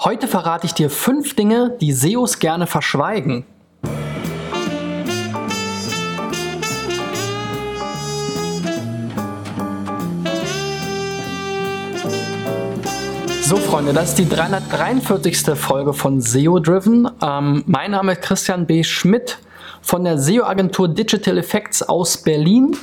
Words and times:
Heute 0.00 0.28
verrate 0.28 0.64
ich 0.64 0.74
dir 0.74 0.90
fünf 0.90 1.34
Dinge, 1.34 1.76
die 1.80 1.90
SEOs 1.90 2.38
gerne 2.38 2.68
verschweigen. 2.68 3.44
So, 13.42 13.56
Freunde, 13.56 13.92
das 13.92 14.10
ist 14.10 14.18
die 14.18 14.28
343. 14.28 15.58
Folge 15.58 15.92
von 15.92 16.20
SEO 16.20 16.60
Driven. 16.60 17.10
Ähm, 17.20 17.64
mein 17.66 17.90
Name 17.90 18.12
ist 18.12 18.22
Christian 18.22 18.68
B. 18.68 18.84
Schmidt 18.84 19.38
von 19.82 20.04
der 20.04 20.16
SEO-Agentur 20.18 20.86
Digital 20.86 21.38
Effects 21.38 21.82
aus 21.82 22.18
Berlin. 22.18 22.76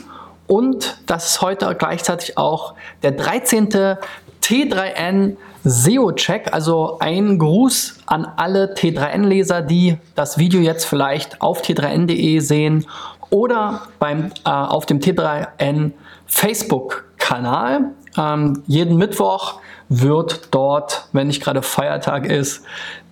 Und 0.48 0.98
das 1.06 1.30
ist 1.30 1.42
heute 1.42 1.74
gleichzeitig 1.76 2.38
auch 2.38 2.74
der 3.04 3.12
13. 3.12 3.98
T3N 4.46 5.38
SEO-Check, 5.64 6.54
also 6.54 6.98
ein 7.00 7.40
Gruß 7.40 7.98
an 8.06 8.28
alle 8.38 8.76
T3N-Leser, 8.76 9.64
die 9.64 9.98
das 10.14 10.38
Video 10.38 10.62
jetzt 10.62 10.86
vielleicht 10.86 11.42
auf 11.42 11.64
t3n.de 11.64 12.38
sehen 12.40 12.86
oder 13.32 13.82
beim, 13.98 14.32
äh, 14.46 14.50
auf 14.50 14.86
dem 14.86 15.00
T3N 15.00 15.94
Facebook-Kanal. 16.28 17.94
Ähm, 18.16 18.62
jeden 18.68 18.98
Mittwoch 18.98 19.60
wird 19.90 20.54
dort, 20.54 21.08
wenn 21.12 21.26
nicht 21.26 21.42
gerade 21.42 21.64
Feiertag 21.64 22.28
ist, 22.28 22.64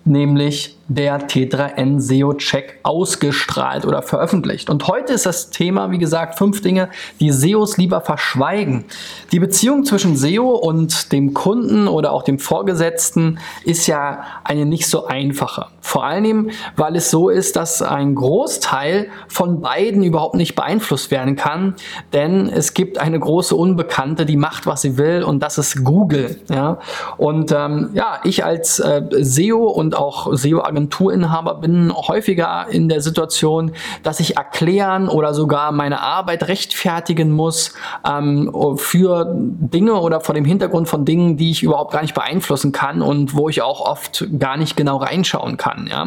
nämlich 0.04 0.76
der 0.88 1.28
T3N 1.28 1.98
SEO 1.98 2.34
Check 2.34 2.78
ausgestrahlt 2.82 3.86
oder 3.86 4.02
veröffentlicht. 4.02 4.68
Und 4.68 4.86
heute 4.86 5.14
ist 5.14 5.24
das 5.24 5.50
Thema, 5.50 5.90
wie 5.90 5.98
gesagt, 5.98 6.36
fünf 6.36 6.60
Dinge, 6.60 6.90
die 7.20 7.30
SEOs 7.30 7.78
lieber 7.78 8.02
verschweigen. 8.02 8.84
Die 9.32 9.40
Beziehung 9.40 9.84
zwischen 9.84 10.16
SEO 10.16 10.50
und 10.50 11.12
dem 11.12 11.32
Kunden 11.32 11.88
oder 11.88 12.12
auch 12.12 12.22
dem 12.22 12.38
Vorgesetzten 12.38 13.38
ist 13.64 13.86
ja 13.86 14.24
eine 14.44 14.66
nicht 14.66 14.86
so 14.86 15.06
einfache. 15.06 15.66
Vor 15.80 16.04
allem, 16.04 16.50
weil 16.76 16.96
es 16.96 17.10
so 17.10 17.30
ist, 17.30 17.56
dass 17.56 17.80
ein 17.80 18.14
Großteil 18.14 19.08
von 19.28 19.60
beiden 19.60 20.02
überhaupt 20.02 20.34
nicht 20.34 20.54
beeinflusst 20.54 21.10
werden 21.10 21.36
kann, 21.36 21.74
denn 22.12 22.48
es 22.48 22.74
gibt 22.74 22.98
eine 22.98 23.18
große 23.18 23.54
Unbekannte, 23.54 24.26
die 24.26 24.36
macht, 24.36 24.66
was 24.66 24.82
sie 24.82 24.98
will 24.98 25.22
und 25.22 25.42
das 25.42 25.56
ist 25.56 25.82
Google. 25.84 26.40
Ja? 26.50 26.78
Und 27.16 27.52
ähm, 27.52 27.90
ja, 27.94 28.20
ich 28.24 28.44
als 28.44 28.80
äh, 28.80 29.02
SEO 29.20 29.64
und 29.64 29.93
auch 29.94 30.32
SEO 30.34 30.62
Agenturinhaber 30.62 31.54
bin 31.54 31.92
häufiger 31.92 32.66
in 32.68 32.88
der 32.88 33.00
Situation, 33.00 33.72
dass 34.02 34.20
ich 34.20 34.36
erklären 34.36 35.08
oder 35.08 35.34
sogar 35.34 35.72
meine 35.72 36.00
Arbeit 36.00 36.48
rechtfertigen 36.48 37.30
muss 37.30 37.74
ähm, 38.08 38.50
für 38.76 39.26
Dinge 39.34 39.94
oder 39.94 40.20
vor 40.20 40.34
dem 40.34 40.44
Hintergrund 40.44 40.88
von 40.88 41.04
Dingen, 41.04 41.36
die 41.36 41.50
ich 41.50 41.62
überhaupt 41.62 41.92
gar 41.92 42.02
nicht 42.02 42.14
beeinflussen 42.14 42.72
kann 42.72 43.02
und 43.02 43.34
wo 43.34 43.48
ich 43.48 43.62
auch 43.62 43.80
oft 43.80 44.26
gar 44.38 44.56
nicht 44.56 44.76
genau 44.76 44.96
reinschauen 44.96 45.56
kann. 45.56 45.88
Ja? 45.90 46.06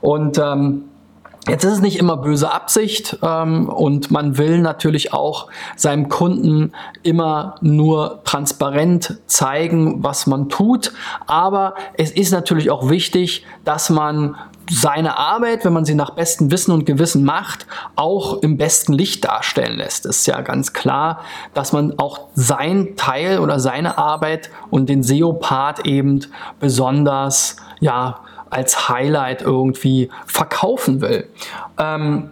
Und 0.00 0.38
ähm, 0.38 0.84
Jetzt 1.48 1.62
ist 1.62 1.74
es 1.74 1.80
nicht 1.80 1.98
immer 1.98 2.16
böse 2.16 2.50
Absicht 2.50 3.18
ähm, 3.22 3.68
und 3.68 4.10
man 4.10 4.36
will 4.36 4.58
natürlich 4.58 5.12
auch 5.12 5.46
seinem 5.76 6.08
Kunden 6.08 6.72
immer 7.04 7.54
nur 7.60 8.20
transparent 8.24 9.18
zeigen, 9.26 10.02
was 10.02 10.26
man 10.26 10.48
tut. 10.48 10.92
Aber 11.26 11.74
es 11.96 12.10
ist 12.10 12.32
natürlich 12.32 12.70
auch 12.70 12.88
wichtig, 12.88 13.46
dass 13.64 13.90
man 13.90 14.34
seine 14.68 15.18
Arbeit, 15.18 15.64
wenn 15.64 15.72
man 15.72 15.84
sie 15.84 15.94
nach 15.94 16.10
bestem 16.10 16.50
Wissen 16.50 16.72
und 16.72 16.84
Gewissen 16.84 17.24
macht, 17.24 17.66
auch 17.94 18.42
im 18.42 18.56
besten 18.56 18.92
Licht 18.92 19.24
darstellen 19.24 19.76
lässt. 19.76 20.06
Es 20.06 20.18
ist 20.18 20.26
ja 20.26 20.40
ganz 20.40 20.72
klar, 20.72 21.20
dass 21.54 21.72
man 21.72 21.96
auch 21.98 22.26
sein 22.34 22.96
Teil 22.96 23.38
oder 23.38 23.60
seine 23.60 23.98
Arbeit 23.98 24.50
und 24.70 24.88
den 24.88 25.04
SEO-Part 25.04 25.86
eben 25.86 26.20
besonders 26.58 27.56
ja, 27.78 28.20
als 28.50 28.88
Highlight 28.88 29.42
irgendwie 29.42 30.10
verkaufen 30.26 31.00
will. 31.00 31.28
Ähm, 31.78 32.30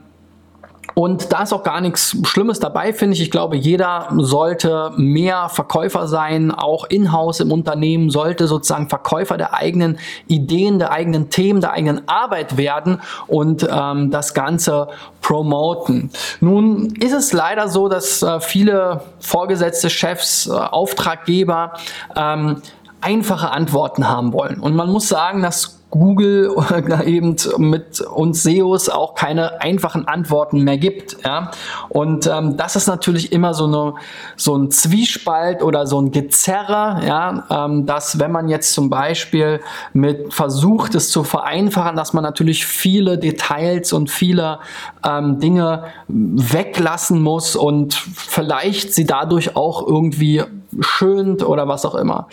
und 0.95 1.33
da 1.33 1.43
ist 1.43 1.53
auch 1.53 1.65
gar 1.65 1.81
nichts 1.81 2.17
Schlimmes 2.25 2.61
dabei, 2.61 2.93
finde 2.93 3.15
ich. 3.15 3.23
Ich 3.23 3.31
glaube, 3.33 3.57
jeder 3.57 4.09
sollte 4.17 4.93
mehr 4.97 5.49
Verkäufer 5.49 6.07
sein, 6.07 6.53
auch 6.53 6.85
in-house 6.85 7.41
im 7.41 7.51
Unternehmen, 7.51 8.11
sollte 8.11 8.47
sozusagen 8.47 8.89
Verkäufer 8.89 9.37
der 9.37 9.55
eigenen 9.55 9.99
Ideen, 10.29 10.79
der 10.79 10.93
eigenen 10.93 11.31
Themen, 11.31 11.61
der 11.61 11.73
eigenen 11.73 12.07
Arbeit 12.07 12.57
werden 12.57 13.01
und 13.27 13.67
ähm, 13.69 14.13
das 14.13 14.35
Ganze 14.35 14.89
promoten. 15.21 16.11
Nun 16.41 16.95
ist 17.01 17.13
es 17.13 17.33
leider 17.33 17.69
so, 17.69 17.89
dass 17.89 18.23
äh, 18.23 18.39
viele 18.39 19.03
Vorgesetzte, 19.19 19.91
Chefs, 19.91 20.47
äh, 20.47 20.53
Auftraggeber 20.53 21.73
ähm, 22.15 22.63
einfache 23.01 23.51
Antworten 23.51 24.09
haben 24.09 24.33
wollen. 24.33 24.61
Und 24.61 24.77
man 24.77 24.91
muss 24.91 25.09
sagen, 25.09 25.43
dass 25.43 25.84
Google 25.95 26.55
eben 27.07 27.37
mit 27.59 28.01
uns 28.01 28.43
SEOs 28.43 28.89
auch 28.89 29.15
keine 29.15 29.61
einfachen 29.63 30.09
Antworten 30.09 30.65
mehr 30.65 30.77
gibt. 30.77 31.17
Ja? 31.25 31.53
Und 31.89 32.27
ähm, 32.27 32.57
das 32.57 32.77
ist 32.77 32.87
natürlich 32.89 33.33
immer 33.33 33.55
so, 33.55 33.67
eine, 33.67 33.95
so 34.37 34.57
ein 34.57 34.71
Zwiespalt 34.71 35.63
oder 35.63 35.87
so 35.87 36.01
ein 36.01 36.11
Gezerre, 36.11 37.01
ja? 37.07 37.45
Ähm, 37.51 37.87
dass 37.87 38.19
wenn 38.19 38.33
man 38.33 38.49
jetzt 38.49 38.73
zum 38.73 38.91
Beispiel 38.91 39.61
mit 39.93 40.35
versucht, 40.35 40.95
es 40.95 41.11
zu 41.11 41.23
vereinfachen, 41.25 41.97
dass 41.97 42.13
man 42.13 42.25
natürlich 42.25 42.67
viele 42.67 43.19
Details 43.19 43.93
und 43.93 44.11
viele 44.11 44.59
ähm, 45.07 45.39
Dinge 45.39 45.85
weglassen 46.09 47.23
muss 47.23 47.57
und 47.57 47.95
vielleicht 47.95 48.95
sie 48.95 49.07
dadurch 49.07 49.57
auch 49.57 49.87
irgendwie 49.87 50.43
schönt 50.81 51.47
oder 51.47 51.69
was 51.69 51.87
auch 51.87 51.95
immer. 51.95 52.27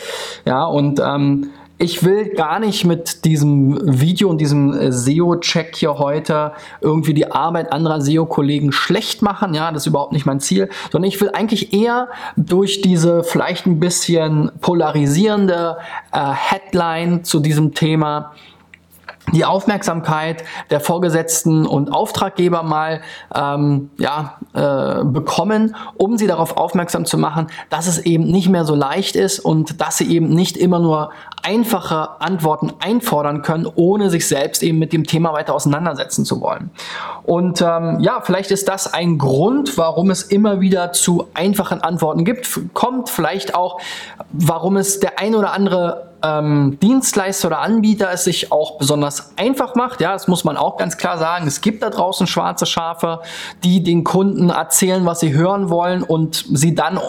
Ja, 0.46 0.66
und 0.66 1.00
ähm, 1.00 1.52
ich 1.82 2.04
will 2.04 2.30
gar 2.30 2.60
nicht 2.60 2.86
mit 2.86 3.26
diesem 3.26 4.00
Video 4.00 4.30
und 4.30 4.38
diesem 4.40 4.72
äh, 4.74 4.92
SEO-Check 4.92 5.76
hier 5.76 5.98
heute 5.98 6.52
irgendwie 6.80 7.16
die 7.16 7.32
Arbeit 7.32 7.74
anderer 7.74 8.02
SEO-Kollegen 8.02 8.72
schlecht 8.72 9.24
machen. 9.24 9.56
Ja, 9.56 9.72
das 9.72 9.84
ist 9.84 9.88
überhaupt 9.88 10.14
nicht 10.14 10.28
mein 10.28 10.40
Ziel, 10.40 10.70
sondern 10.92 11.10
ich 11.10 11.20
will 11.20 11.32
eigentlich 11.34 11.74
eher 11.74 12.10
durch 12.38 12.82
diese 12.82 13.24
vielleicht 13.24 13.66
ein 13.66 13.80
bisschen 13.80 14.52
polarisierende 14.62 15.78
äh, 16.12 16.20
Headline 16.20 17.24
zu 17.24 17.40
diesem 17.40 17.74
Thema 17.74 18.34
die 19.32 19.46
Aufmerksamkeit 19.46 20.44
der 20.70 20.80
Vorgesetzten 20.80 21.66
und 21.66 21.92
Auftraggeber 21.92 22.64
mal 22.64 23.02
ähm, 23.34 23.90
ja, 23.98 24.38
äh, 24.54 25.04
bekommen, 25.06 25.76
um 25.98 26.18
sie 26.18 26.28
darauf 26.28 26.58
aufmerksam 26.58 27.06
zu 27.06 27.18
machen, 27.18 27.48
dass 27.70 27.88
es 27.88 28.00
eben 28.00 28.26
nicht 28.26 28.50
mehr 28.50 28.66
so 28.66 28.76
leicht 28.76 29.16
ist 29.16 29.40
und 29.40 29.80
dass 29.80 29.98
sie 29.98 30.12
eben 30.12 30.30
nicht 30.30 30.58
immer 30.58 30.80
nur 30.80 31.12
einfache 31.44 32.22
Antworten 32.22 32.74
einfordern 32.80 33.42
können, 33.42 33.68
ohne 33.76 34.10
sich 34.10 34.28
selbst 34.28 34.64
eben 34.64 34.80
mit 34.80 34.94
dem 34.94 35.06
Thema 35.06 35.34
weiter 35.34 35.56
auseinandersetzen 35.56 36.26
zu 36.26 36.42
wollen. 36.42 36.70
Und 37.24 37.62
ähm, 37.62 38.00
ja, 38.02 38.22
vielleicht 38.22 38.52
ist 38.52 38.68
das 38.68 38.94
ein 38.94 39.18
Grund, 39.18 39.78
warum 39.78 40.10
es 40.12 40.24
immer 40.24 40.60
wieder 40.60 40.92
zu 40.92 41.28
einfachen 41.34 41.82
Antworten 41.82 42.26
gibt. 42.26 42.48
Kommt 42.74 43.10
vielleicht 43.10 43.56
auch, 43.56 43.80
warum 44.32 44.78
es 44.78 45.00
der 45.00 45.20
ein 45.20 45.36
oder 45.36 45.54
andere 45.54 46.11
ähm, 46.24 46.78
Dienstleister 46.82 47.48
oder 47.48 47.60
Anbieter 47.60 48.12
es 48.12 48.24
sich 48.24 48.52
auch 48.52 48.78
besonders 48.78 49.34
einfach 49.38 49.76
macht. 49.76 50.02
Ja, 50.02 50.14
das 50.14 50.28
muss 50.28 50.44
man 50.44 50.58
auch 50.58 50.78
ganz 50.78 50.98
klar 50.98 51.18
sagen. 51.18 51.48
Es 51.48 51.62
gibt 51.62 51.82
da 51.84 51.90
draußen 51.90 52.28
schwarze 52.28 52.66
Schafe, 52.66 53.22
die 53.64 53.84
den 53.84 54.04
Kunden 54.04 54.50
erzählen, 54.50 55.06
was 55.06 55.20
sie 55.20 55.34
hören 55.34 55.70
wollen 55.70 56.04
und 56.04 56.46
sie 56.52 56.76
dann 56.76 57.00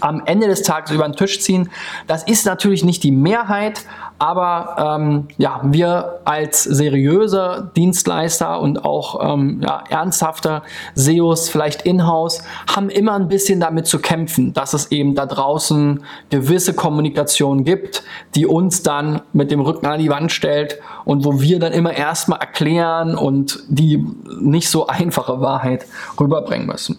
am 0.00 0.22
Ende 0.24 0.48
des 0.48 0.62
Tages 0.62 0.90
über 0.90 1.04
den 1.04 1.14
Tisch 1.14 1.40
ziehen. 1.40 1.70
Das 2.06 2.24
ist 2.24 2.46
natürlich 2.46 2.84
nicht 2.84 3.02
die 3.02 3.12
Mehrheit, 3.12 3.84
aber 4.22 4.76
ähm, 5.00 5.26
ja, 5.36 5.60
wir 5.64 6.20
als 6.24 6.62
seriöse 6.62 7.72
Dienstleister 7.74 8.60
und 8.60 8.84
auch 8.84 9.34
ähm, 9.34 9.60
ja, 9.60 9.82
ernsthafte 9.90 10.62
SEOs, 10.94 11.48
vielleicht 11.48 11.82
in-house, 11.82 12.44
haben 12.72 12.88
immer 12.88 13.14
ein 13.14 13.26
bisschen 13.26 13.58
damit 13.58 13.88
zu 13.88 13.98
kämpfen, 13.98 14.52
dass 14.52 14.74
es 14.74 14.92
eben 14.92 15.16
da 15.16 15.26
draußen 15.26 16.04
gewisse 16.30 16.72
Kommunikation 16.72 17.64
gibt, 17.64 18.04
die 18.36 18.46
uns 18.46 18.84
dann 18.84 19.22
mit 19.32 19.50
dem 19.50 19.60
Rücken 19.60 19.86
an 19.86 19.98
die 19.98 20.08
Wand 20.08 20.30
stellt 20.30 20.78
und 21.04 21.24
wo 21.24 21.40
wir 21.40 21.58
dann 21.58 21.72
immer 21.72 21.92
erstmal 21.92 22.38
erklären 22.38 23.16
und 23.16 23.64
die 23.66 24.06
nicht 24.40 24.70
so 24.70 24.86
einfache 24.86 25.40
Wahrheit 25.40 25.84
rüberbringen 26.20 26.68
müssen. 26.68 26.96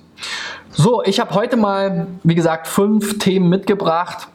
So, 0.72 1.02
ich 1.04 1.22
habe 1.22 1.34
heute 1.36 1.56
mal, 1.56 2.08
wie 2.24 2.36
gesagt, 2.36 2.68
fünf 2.68 3.18
Themen 3.20 3.48
mitgebracht, 3.48 4.28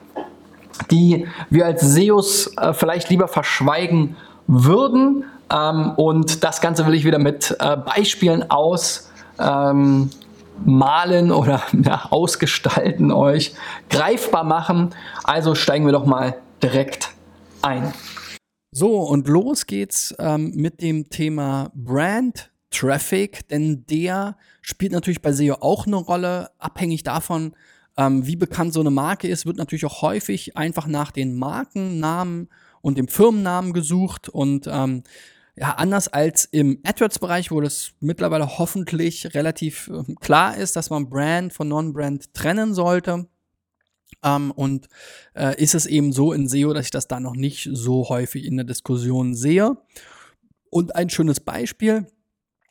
die 0.91 1.27
wir 1.51 1.67
als 1.67 1.83
SEOs 1.83 2.57
äh, 2.57 2.73
vielleicht 2.73 3.11
lieber 3.11 3.29
verschweigen 3.29 4.17
würden. 4.47 5.25
Ähm, 5.53 5.93
und 5.97 6.45
das 6.45 6.61
Ganze 6.61 6.87
will 6.87 6.95
ich 6.95 7.05
wieder 7.05 7.19
mit 7.19 7.57
äh, 7.61 7.77
Beispielen 7.77 8.51
aus 8.51 9.11
ähm, 9.39 10.11
oder 10.67 11.63
ja, 11.85 12.07
ausgestalten 12.11 13.13
euch 13.13 13.55
greifbar 13.91 14.45
machen. 14.45 14.91
Also 15.25 15.55
steigen 15.55 15.87
wir 15.87 15.93
doch 15.93 16.07
mal 16.07 16.37
direkt 16.63 17.11
ein. 17.63 17.93
So, 18.71 18.99
und 19.01 19.29
los 19.29 19.67
geht's 19.67 20.15
ähm, 20.19 20.53
mit 20.55 20.83
dem 20.83 21.09
Thema 21.09 21.71
Brand 21.75 22.51
Traffic, 22.71 23.49
denn 23.49 23.87
der 23.87 24.37
spielt 24.61 24.93
natürlich 24.93 25.23
bei 25.23 25.33
SEO 25.33 25.55
auch 25.55 25.87
eine 25.87 25.97
Rolle, 25.97 26.51
abhängig 26.59 27.03
davon, 27.03 27.55
ähm, 27.99 28.27
wie 28.27 28.37
bekannt 28.37 28.73
so 28.73 28.81
eine 28.81 28.91
Marke 28.91 29.29
ist, 29.29 29.45
wird 29.45 29.57
natürlich 29.57 29.85
auch 29.85 30.03
häufig 30.03 30.57
einfach 30.57 30.87
nach 30.87 31.11
den 31.11 31.37
Markennamen 31.37 32.49
und 32.81 32.97
dem 32.97 33.09
Firmennamen 33.09 33.73
gesucht 33.73 34.29
und 34.29 34.69
ähm, 34.71 35.03
ja, 35.57 35.73
anders 35.73 36.07
als 36.07 36.45
im 36.45 36.79
AdWords-Bereich, 36.85 37.51
wo 37.51 37.61
das 37.61 37.91
mittlerweile 37.99 38.59
hoffentlich 38.59 39.35
relativ 39.35 39.89
äh, 39.89 40.15
klar 40.21 40.57
ist, 40.57 40.77
dass 40.77 40.91
man 40.91 41.11
Brand 41.11 41.53
von 41.53 41.67
Non-Brand 41.67 42.33
trennen 42.33 42.75
sollte. 42.75 43.27
Ähm, 44.23 44.53
und 44.53 44.89
äh, 45.35 45.61
ist 45.61 45.75
es 45.75 45.87
eben 45.87 46.13
so 46.13 46.33
in 46.33 46.49
SEO, 46.49 46.73
dass 46.73 46.87
ich 46.87 46.91
das 46.93 47.09
da 47.09 47.19
noch 47.19 47.35
nicht 47.35 47.69
so 47.73 48.09
häufig 48.09 48.45
in 48.45 48.57
der 48.57 48.65
Diskussion 48.65 49.35
sehe. 49.35 49.77
Und 50.71 50.95
ein 50.95 51.11
schönes 51.11 51.41
Beispiel, 51.41 52.07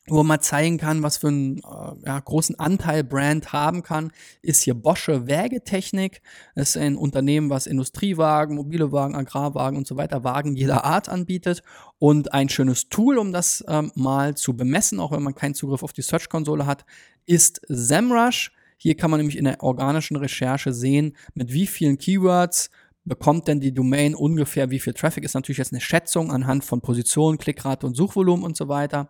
wo 0.09 0.23
man 0.23 0.39
zeigen 0.39 0.77
kann, 0.77 1.03
was 1.03 1.17
für 1.17 1.27
einen 1.27 1.57
äh, 1.57 2.05
ja, 2.05 2.19
großen 2.19 2.57
Anteil 2.59 3.03
Brand 3.03 3.51
haben 3.53 3.83
kann, 3.83 4.11
ist 4.41 4.63
hier 4.63 4.73
Bosche 4.73 5.27
Wägetechnik. 5.27 6.21
Das 6.55 6.69
ist 6.69 6.77
ein 6.77 6.95
Unternehmen, 6.95 7.49
was 7.49 7.67
Industriewagen, 7.67 8.55
mobile 8.55 8.91
Wagen, 8.91 9.15
Agrarwagen 9.15 9.77
und 9.77 9.87
so 9.87 9.97
weiter, 9.97 10.23
Wagen 10.23 10.55
jeder 10.55 10.85
Art 10.85 11.09
anbietet. 11.09 11.61
Und 11.99 12.33
ein 12.33 12.49
schönes 12.49 12.89
Tool, 12.89 13.17
um 13.17 13.33
das 13.33 13.63
ähm, 13.67 13.91
mal 13.95 14.35
zu 14.35 14.55
bemessen, 14.55 14.99
auch 14.99 15.11
wenn 15.11 15.23
man 15.23 15.35
keinen 15.35 15.55
Zugriff 15.55 15.83
auf 15.83 15.93
die 15.93 16.01
Search-Konsole 16.01 16.65
hat, 16.65 16.85
ist 17.25 17.61
SEMrush. 17.67 18.51
Hier 18.77 18.95
kann 18.95 19.09
man 19.09 19.19
nämlich 19.19 19.37
in 19.37 19.45
der 19.45 19.63
organischen 19.63 20.17
Recherche 20.17 20.71
sehen, 20.71 21.17
mit 21.33 21.51
wie 21.51 21.67
vielen 21.67 21.97
Keywords 21.97 22.69
bekommt 23.07 23.47
denn 23.47 23.59
die 23.59 23.73
Domain 23.73 24.15
ungefähr, 24.15 24.69
wie 24.69 24.79
viel 24.79 24.93
Traffic 24.93 25.23
ist 25.23 25.33
natürlich 25.33 25.57
jetzt 25.57 25.71
eine 25.71 25.81
Schätzung 25.81 26.31
anhand 26.31 26.65
von 26.65 26.81
Position, 26.81 27.37
Klickrate 27.37 27.87
und 27.87 27.95
Suchvolumen 27.95 28.43
und 28.43 28.57
so 28.57 28.67
weiter, 28.67 29.09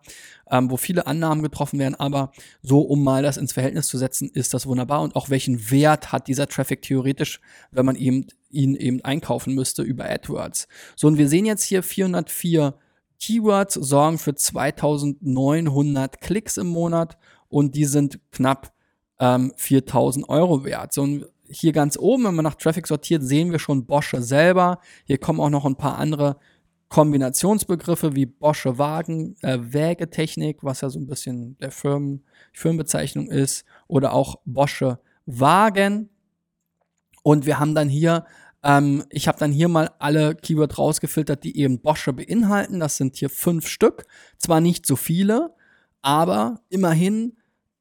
ähm, 0.50 0.70
wo 0.70 0.76
viele 0.76 1.06
Annahmen 1.06 1.42
getroffen 1.42 1.78
werden, 1.78 1.94
aber 1.94 2.32
so, 2.62 2.80
um 2.80 3.02
mal 3.02 3.22
das 3.22 3.36
ins 3.36 3.52
Verhältnis 3.52 3.88
zu 3.88 3.98
setzen, 3.98 4.30
ist 4.32 4.54
das 4.54 4.66
wunderbar 4.66 5.02
und 5.02 5.16
auch 5.16 5.30
welchen 5.30 5.70
Wert 5.70 6.12
hat 6.12 6.28
dieser 6.28 6.46
Traffic 6.46 6.82
theoretisch, 6.82 7.40
wenn 7.70 7.86
man 7.86 7.96
ihm, 7.96 8.26
ihn 8.50 8.74
eben 8.74 9.04
einkaufen 9.04 9.54
müsste 9.54 9.82
über 9.82 10.08
AdWords. 10.08 10.68
So, 10.96 11.08
und 11.08 11.18
wir 11.18 11.28
sehen 11.28 11.44
jetzt 11.44 11.64
hier 11.64 11.82
404 11.82 12.74
Keywords 13.20 13.74
sorgen 13.74 14.18
für 14.18 14.34
2900 14.34 16.20
Klicks 16.20 16.56
im 16.56 16.68
Monat 16.68 17.18
und 17.48 17.74
die 17.74 17.84
sind 17.84 18.20
knapp 18.30 18.72
ähm, 19.18 19.52
4000 19.56 20.28
Euro 20.28 20.64
wert. 20.64 20.92
So, 20.92 21.02
und 21.02 21.26
hier 21.50 21.72
ganz 21.72 21.98
oben, 21.98 22.24
wenn 22.24 22.34
man 22.34 22.44
nach 22.44 22.54
Traffic 22.54 22.86
sortiert, 22.86 23.22
sehen 23.22 23.52
wir 23.52 23.58
schon 23.58 23.86
Bosche 23.86 24.22
selber. 24.22 24.80
Hier 25.04 25.18
kommen 25.18 25.40
auch 25.40 25.50
noch 25.50 25.64
ein 25.64 25.76
paar 25.76 25.98
andere 25.98 26.36
Kombinationsbegriffe 26.88 28.14
wie 28.14 28.26
Bosche 28.26 28.78
Wagen, 28.78 29.36
äh, 29.42 29.58
Wägetechnik, 29.60 30.64
was 30.64 30.80
ja 30.80 30.88
so 30.88 30.98
ein 30.98 31.06
bisschen 31.06 31.58
der 31.58 31.70
Firmen, 31.70 32.24
Firmenbezeichnung 32.52 33.28
ist, 33.30 33.64
oder 33.88 34.12
auch 34.12 34.36
Bosche 34.44 34.98
Wagen. 35.26 36.08
Und 37.22 37.44
wir 37.44 37.58
haben 37.58 37.74
dann 37.74 37.88
hier, 37.88 38.24
ähm, 38.62 39.04
ich 39.10 39.28
habe 39.28 39.38
dann 39.38 39.52
hier 39.52 39.68
mal 39.68 39.90
alle 39.98 40.34
Keywords 40.34 40.78
rausgefiltert, 40.78 41.44
die 41.44 41.58
eben 41.58 41.80
Bosche 41.80 42.12
beinhalten. 42.12 42.80
Das 42.80 42.96
sind 42.96 43.16
hier 43.16 43.28
fünf 43.28 43.68
Stück. 43.68 44.06
Zwar 44.38 44.60
nicht 44.60 44.86
so 44.86 44.96
viele, 44.96 45.54
aber 46.00 46.62
immerhin 46.70 47.36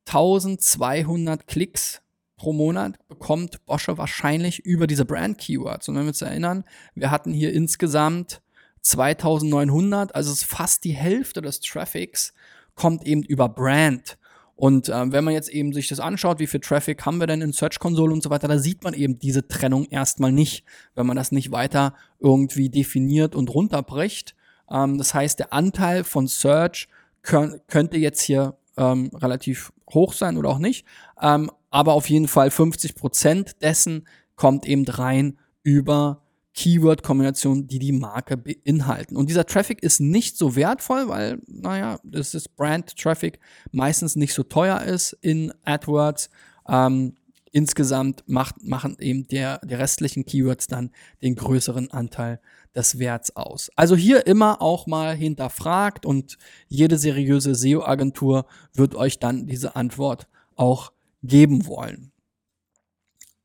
1200 0.05 1.47
Klicks 1.47 2.01
pro 2.37 2.53
Monat 2.53 2.95
bekommt 3.07 3.65
Bosche 3.65 3.97
wahrscheinlich 3.97 4.59
über 4.59 4.87
diese 4.87 5.05
Brand-Keywords. 5.05 5.89
Und 5.89 5.95
wenn 5.95 6.03
wir 6.03 6.09
uns 6.09 6.21
erinnern, 6.21 6.63
wir 6.95 7.11
hatten 7.11 7.33
hier 7.33 7.51
insgesamt 7.51 8.41
2900, 8.81 10.15
also 10.15 10.31
ist 10.31 10.45
fast 10.45 10.83
die 10.83 10.93
Hälfte 10.93 11.41
des 11.41 11.59
Traffics 11.59 12.33
kommt 12.75 13.05
eben 13.05 13.23
über 13.23 13.49
Brand. 13.49 14.17
Und 14.55 14.89
äh, 14.89 15.11
wenn 15.11 15.23
man 15.23 15.33
jetzt 15.33 15.49
eben 15.49 15.73
sich 15.73 15.87
das 15.87 15.99
anschaut, 15.99 16.39
wie 16.39 16.47
viel 16.47 16.59
Traffic 16.59 17.05
haben 17.05 17.19
wir 17.19 17.27
denn 17.27 17.41
in 17.41 17.53
Search 17.53 17.79
Console 17.79 18.13
und 18.13 18.23
so 18.23 18.29
weiter, 18.29 18.47
da 18.47 18.57
sieht 18.57 18.83
man 18.83 18.93
eben 18.93 19.19
diese 19.19 19.47
Trennung 19.47 19.85
erstmal 19.85 20.31
nicht, 20.31 20.65
wenn 20.95 21.05
man 21.05 21.17
das 21.17 21.31
nicht 21.31 21.51
weiter 21.51 21.93
irgendwie 22.19 22.69
definiert 22.69 23.35
und 23.35 23.53
runterbricht. 23.53 24.35
Ähm, 24.71 24.97
das 24.97 25.13
heißt, 25.13 25.39
der 25.39 25.53
Anteil 25.53 26.03
von 26.03 26.27
Search 26.27 26.87
könnt, 27.21 27.67
könnte 27.67 27.97
jetzt 27.97 28.21
hier 28.21 28.55
ähm, 28.77 29.11
relativ 29.13 29.73
hoch 29.91 30.13
sein 30.13 30.37
oder 30.37 30.49
auch 30.49 30.59
nicht. 30.59 30.85
Ähm, 31.21 31.51
aber 31.77 31.93
auf 31.93 32.09
jeden 32.09 32.27
Fall 32.27 32.49
50 32.49 32.95
Prozent 32.95 33.61
dessen 33.61 34.07
kommt 34.35 34.65
eben 34.65 34.83
rein 34.87 35.37
über 35.61 36.23
Keyword-Kombinationen, 36.55 37.67
die 37.67 37.77
die 37.77 37.91
Marke 37.91 38.35
beinhalten. 38.35 39.15
Und 39.15 39.29
dieser 39.29 39.45
Traffic 39.45 39.83
ist 39.83 39.99
nicht 39.99 40.39
so 40.39 40.55
wertvoll, 40.55 41.07
weil, 41.07 41.39
naja, 41.45 41.99
das 42.03 42.33
ist 42.33 42.55
Brand-Traffic 42.55 43.39
meistens 43.71 44.15
nicht 44.15 44.33
so 44.33 44.41
teuer 44.41 44.81
ist 44.81 45.13
in 45.21 45.53
AdWords. 45.65 46.31
Ähm, 46.67 47.13
insgesamt 47.51 48.23
macht, 48.25 48.63
machen 48.63 48.97
eben 48.99 49.27
der, 49.27 49.59
die 49.63 49.75
restlichen 49.75 50.25
Keywords 50.25 50.65
dann 50.65 50.89
den 51.21 51.35
größeren 51.35 51.91
Anteil 51.91 52.39
des 52.75 52.97
Werts 52.97 53.35
aus. 53.35 53.69
Also 53.75 53.95
hier 53.95 54.25
immer 54.25 54.63
auch 54.63 54.87
mal 54.87 55.15
hinterfragt 55.15 56.07
und 56.07 56.39
jede 56.69 56.97
seriöse 56.97 57.53
SEO-Agentur 57.53 58.47
wird 58.73 58.95
euch 58.95 59.19
dann 59.19 59.45
diese 59.45 59.75
Antwort 59.75 60.27
auch 60.55 60.91
geben 61.27 61.65
wollen. 61.67 62.11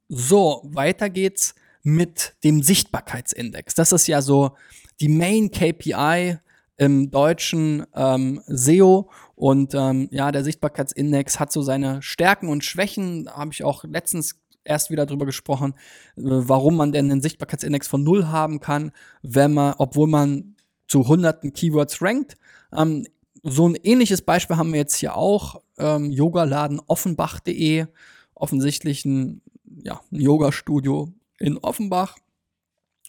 So, 0.09 0.63
weiter 0.65 1.11
geht's 1.11 1.55
mit 1.83 2.37
dem 2.45 2.63
Sichtbarkeitsindex. 2.63 3.75
Das 3.75 3.93
ist 3.93 4.07
ja 4.07 4.23
so 4.23 4.57
die 5.01 5.09
Main 5.09 5.51
KPI 5.51 6.39
im 6.77 7.11
deutschen 7.11 7.87
ähm, 7.95 8.43
SEO 8.47 9.11
und 9.35 9.75
ähm, 9.75 10.09
ja, 10.11 10.33
der 10.33 10.45
Sichtbarkeitsindex 10.45 11.41
hat 11.41 11.53
so 11.53 11.63
seine 11.63 12.03
Stärken 12.03 12.49
und 12.49 12.65
Schwächen. 12.65 13.25
Da 13.25 13.37
habe 13.37 13.53
ich 13.53 13.65
auch 13.65 13.85
letztens 13.85 14.41
erst 14.65 14.91
wieder 14.91 15.07
drüber 15.07 15.27
gesprochen, 15.27 15.75
äh, 16.17 16.23
warum 16.23 16.77
man 16.77 16.93
denn 16.93 17.11
einen 17.11 17.23
Sichtbarkeitsindex 17.23 17.89
von 17.89 18.03
null 18.03 18.27
haben 18.27 18.61
kann, 18.61 18.93
wenn 19.23 19.55
man, 19.55 19.75
obwohl 19.79 20.09
man 20.09 20.57
zu 20.89 21.07
hunderten 21.09 21.53
Keywords 21.53 22.03
rankt. 22.03 22.37
Ähm, 22.77 23.07
so 23.43 23.69
ein 23.69 23.75
ähnliches 23.75 24.23
Beispiel 24.23 24.57
haben 24.57 24.73
wir 24.73 24.81
jetzt 24.81 24.97
hier 24.97 25.17
auch. 25.17 25.63
Ähm, 25.79 26.11
Yogaladen 26.11 26.81
offenbach.de, 26.87 27.87
offensichtlich 28.35 29.05
ein, 29.05 29.43
ja, 29.65 30.01
ein 30.11 30.21
Yoga-Studio 30.21 31.13
in 31.39 31.59
Offenbach. 31.59 32.17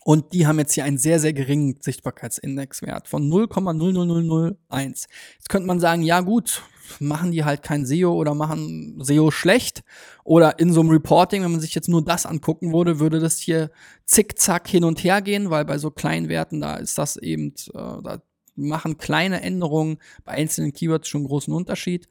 Und 0.06 0.34
die 0.34 0.48
haben 0.48 0.60
jetzt 0.60 0.74
hier 0.74 0.84
einen 0.84 0.98
sehr, 0.98 1.20
sehr 1.20 1.32
geringen 1.32 1.78
Sichtbarkeitsindexwert 1.80 3.08
von 3.08 3.30
0,00001. 3.32 5.08
Jetzt 5.36 5.50
könnte 5.50 5.68
man 5.68 5.80
sagen, 5.80 6.02
ja 6.02 6.20
gut, 6.20 6.62
machen 7.00 7.32
die 7.32 7.46
halt 7.46 7.64
kein 7.64 7.86
SEO 7.86 8.14
oder 8.14 8.34
machen 8.34 9.02
SEO 9.02 9.32
schlecht. 9.32 9.84
Oder 10.26 10.60
in 10.60 10.74
so 10.74 10.82
einem 10.82 10.90
Reporting, 10.90 11.44
wenn 11.44 11.52
man 11.52 11.62
sich 11.62 11.74
jetzt 11.74 11.88
nur 11.88 12.04
das 12.04 12.26
angucken 12.26 12.74
würde, 12.74 13.00
würde 13.00 13.20
das 13.20 13.38
hier 13.40 13.72
zickzack 14.06 14.68
hin 14.68 14.84
und 14.84 15.04
her 15.06 15.22
gehen, 15.22 15.50
weil 15.50 15.64
bei 15.64 15.78
so 15.78 15.90
kleinen 15.90 16.28
Werten, 16.28 16.60
da 16.60 16.76
ist 16.76 16.98
das 16.98 17.16
eben, 17.16 17.54
äh, 17.74 18.02
da 18.04 18.22
machen 18.56 18.98
kleine 18.98 19.42
Änderungen 19.42 19.98
bei 20.26 20.34
einzelnen 20.34 20.74
Keywords 20.74 21.08
schon 21.08 21.22
einen 21.22 21.28
großen 21.28 21.54
Unterschied. 21.54 22.08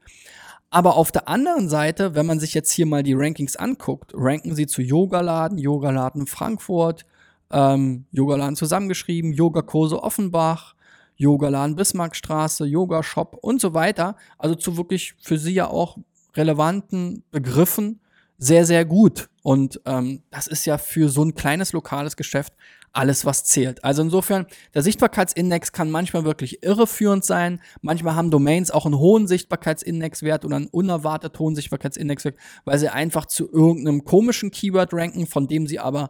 Aber 0.69 0.95
auf 0.97 1.11
der 1.11 1.27
anderen 1.27 1.69
Seite, 1.69 2.15
wenn 2.15 2.25
man 2.25 2.39
sich 2.39 2.53
jetzt 2.53 2.71
hier 2.71 2.87
mal 2.87 3.03
die 3.03 3.13
Rankings 3.13 3.55
anguckt, 3.55 4.11
ranken 4.15 4.55
sie 4.55 4.65
zu 4.65 4.81
Yogaladen, 4.81 5.59
Yogaladen 5.59 6.25
Frankfurt, 6.25 7.05
ähm, 7.51 8.05
Yogaladen 8.11 8.55
zusammengeschrieben, 8.55 9.33
Yogakurse 9.33 10.01
Offenbach, 10.01 10.73
Yogaladen 11.15 11.75
Bismarckstraße, 11.75 12.65
Yoga 12.65 13.03
Shop 13.03 13.37
und 13.41 13.61
so 13.61 13.73
weiter. 13.73 14.15
Also 14.39 14.55
zu 14.55 14.75
wirklich 14.75 15.13
für 15.21 15.37
sie 15.37 15.53
ja 15.53 15.67
auch 15.67 15.97
relevanten 16.35 17.23
Begriffen 17.31 17.99
sehr, 18.37 18.65
sehr 18.65 18.83
gut. 18.83 19.29
Und 19.43 19.79
ähm, 19.85 20.23
das 20.31 20.47
ist 20.47 20.65
ja 20.65 20.77
für 20.77 21.09
so 21.09 21.23
ein 21.23 21.35
kleines 21.35 21.71
lokales 21.71 22.17
Geschäft 22.17 22.53
alles, 22.93 23.25
was 23.25 23.43
zählt. 23.43 23.83
Also 23.83 24.03
insofern, 24.03 24.45
der 24.73 24.83
Sichtbarkeitsindex 24.83 25.71
kann 25.71 25.91
manchmal 25.91 26.25
wirklich 26.25 26.63
irreführend 26.63 27.25
sein. 27.25 27.59
Manchmal 27.81 28.15
haben 28.15 28.31
Domains 28.31 28.71
auch 28.71 28.85
einen 28.85 28.99
hohen 28.99 29.27
Sichtbarkeitsindexwert 29.27 30.45
oder 30.45 30.57
einen 30.57 30.67
unerwartet 30.67 31.37
hohen 31.39 31.55
Sichtbarkeitsindexwert, 31.55 32.37
weil 32.65 32.77
sie 32.77 32.89
einfach 32.89 33.25
zu 33.25 33.51
irgendeinem 33.51 34.05
komischen 34.05 34.51
Keyword 34.51 34.93
ranken, 34.93 35.25
von 35.25 35.47
dem 35.47 35.65
sie 35.65 35.79
aber 35.79 36.09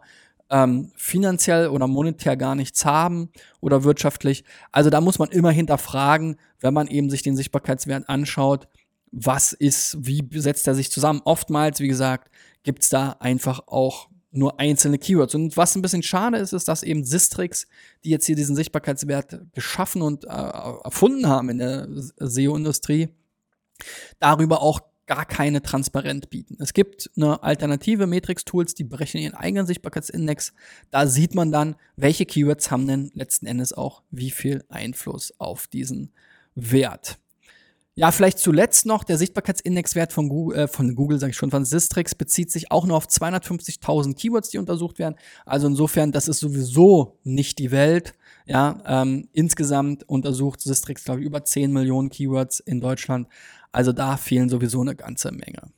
ähm, 0.50 0.92
finanziell 0.94 1.68
oder 1.68 1.86
monetär 1.86 2.36
gar 2.36 2.54
nichts 2.54 2.84
haben 2.84 3.30
oder 3.60 3.82
wirtschaftlich. 3.82 4.44
Also 4.70 4.90
da 4.90 5.00
muss 5.00 5.18
man 5.18 5.30
immer 5.30 5.50
hinterfragen, 5.50 6.36
wenn 6.60 6.74
man 6.74 6.86
eben 6.88 7.08
sich 7.08 7.22
den 7.22 7.34
Sichtbarkeitswert 7.34 8.08
anschaut, 8.08 8.68
was 9.10 9.52
ist, 9.52 9.96
wie 10.00 10.28
setzt 10.32 10.66
er 10.66 10.74
sich 10.74 10.90
zusammen. 10.90 11.22
Oftmals, 11.24 11.80
wie 11.80 11.88
gesagt, 11.88 12.30
gibt's 12.62 12.88
da 12.88 13.16
einfach 13.20 13.60
auch 13.68 14.08
nur 14.36 14.58
einzelne 14.60 14.98
Keywords. 14.98 15.34
Und 15.34 15.56
was 15.56 15.74
ein 15.74 15.82
bisschen 15.82 16.02
schade 16.02 16.38
ist, 16.38 16.52
ist, 16.52 16.68
dass 16.68 16.82
eben 16.82 17.04
Sistrix, 17.04 17.66
die 18.04 18.10
jetzt 18.10 18.26
hier 18.26 18.36
diesen 18.36 18.56
Sichtbarkeitswert 18.56 19.40
geschaffen 19.52 20.02
und 20.02 20.24
äh, 20.24 20.28
erfunden 20.28 21.28
haben 21.28 21.50
in 21.50 21.58
der 21.58 21.88
SEO-Industrie, 22.18 23.08
darüber 24.18 24.60
auch 24.62 24.80
gar 25.06 25.26
keine 25.26 25.62
Transparenz 25.62 26.26
bieten. 26.26 26.56
Es 26.60 26.72
gibt 26.72 27.10
eine 27.16 27.42
alternative 27.42 28.06
Matrix-Tools, 28.06 28.74
die 28.74 28.84
berechnen 28.84 29.22
ihren 29.22 29.34
eigenen 29.34 29.66
Sichtbarkeitsindex. 29.66 30.54
Da 30.90 31.06
sieht 31.06 31.34
man 31.34 31.52
dann, 31.52 31.76
welche 31.96 32.24
Keywords 32.24 32.70
haben 32.70 32.86
denn 32.86 33.10
letzten 33.14 33.46
Endes 33.46 33.72
auch 33.72 34.02
wie 34.10 34.30
viel 34.30 34.64
Einfluss 34.68 35.38
auf 35.38 35.66
diesen 35.66 36.12
Wert. 36.54 37.18
Ja, 37.96 38.10
vielleicht 38.10 38.40
zuletzt 38.40 38.86
noch, 38.86 39.04
der 39.04 39.18
Sichtbarkeitsindexwert 39.18 40.12
von 40.12 40.28
Google, 40.28 40.58
äh, 40.58 40.68
von 40.68 40.96
Google 40.96 41.20
sage 41.20 41.30
ich 41.30 41.36
schon, 41.36 41.52
von 41.52 41.64
Sistrix 41.64 42.14
bezieht 42.14 42.50
sich 42.50 42.72
auch 42.72 42.86
nur 42.86 42.96
auf 42.96 43.06
250.000 43.06 44.16
Keywords, 44.16 44.48
die 44.50 44.58
untersucht 44.58 44.98
werden. 44.98 45.14
Also 45.46 45.68
insofern, 45.68 46.10
das 46.10 46.26
ist 46.26 46.40
sowieso 46.40 47.18
nicht 47.22 47.58
die 47.60 47.70
Welt. 47.70 48.14
Ja, 48.46 48.82
ähm, 48.86 49.28
insgesamt 49.32 50.08
untersucht 50.08 50.60
Sistrix, 50.60 51.04
glaube 51.04 51.20
ich, 51.20 51.26
über 51.26 51.44
10 51.44 51.72
Millionen 51.72 52.10
Keywords 52.10 52.58
in 52.58 52.80
Deutschland. 52.80 53.28
Also 53.70 53.92
da 53.92 54.16
fehlen 54.16 54.48
sowieso 54.48 54.80
eine 54.80 54.96
ganze 54.96 55.30
Menge. 55.30 55.70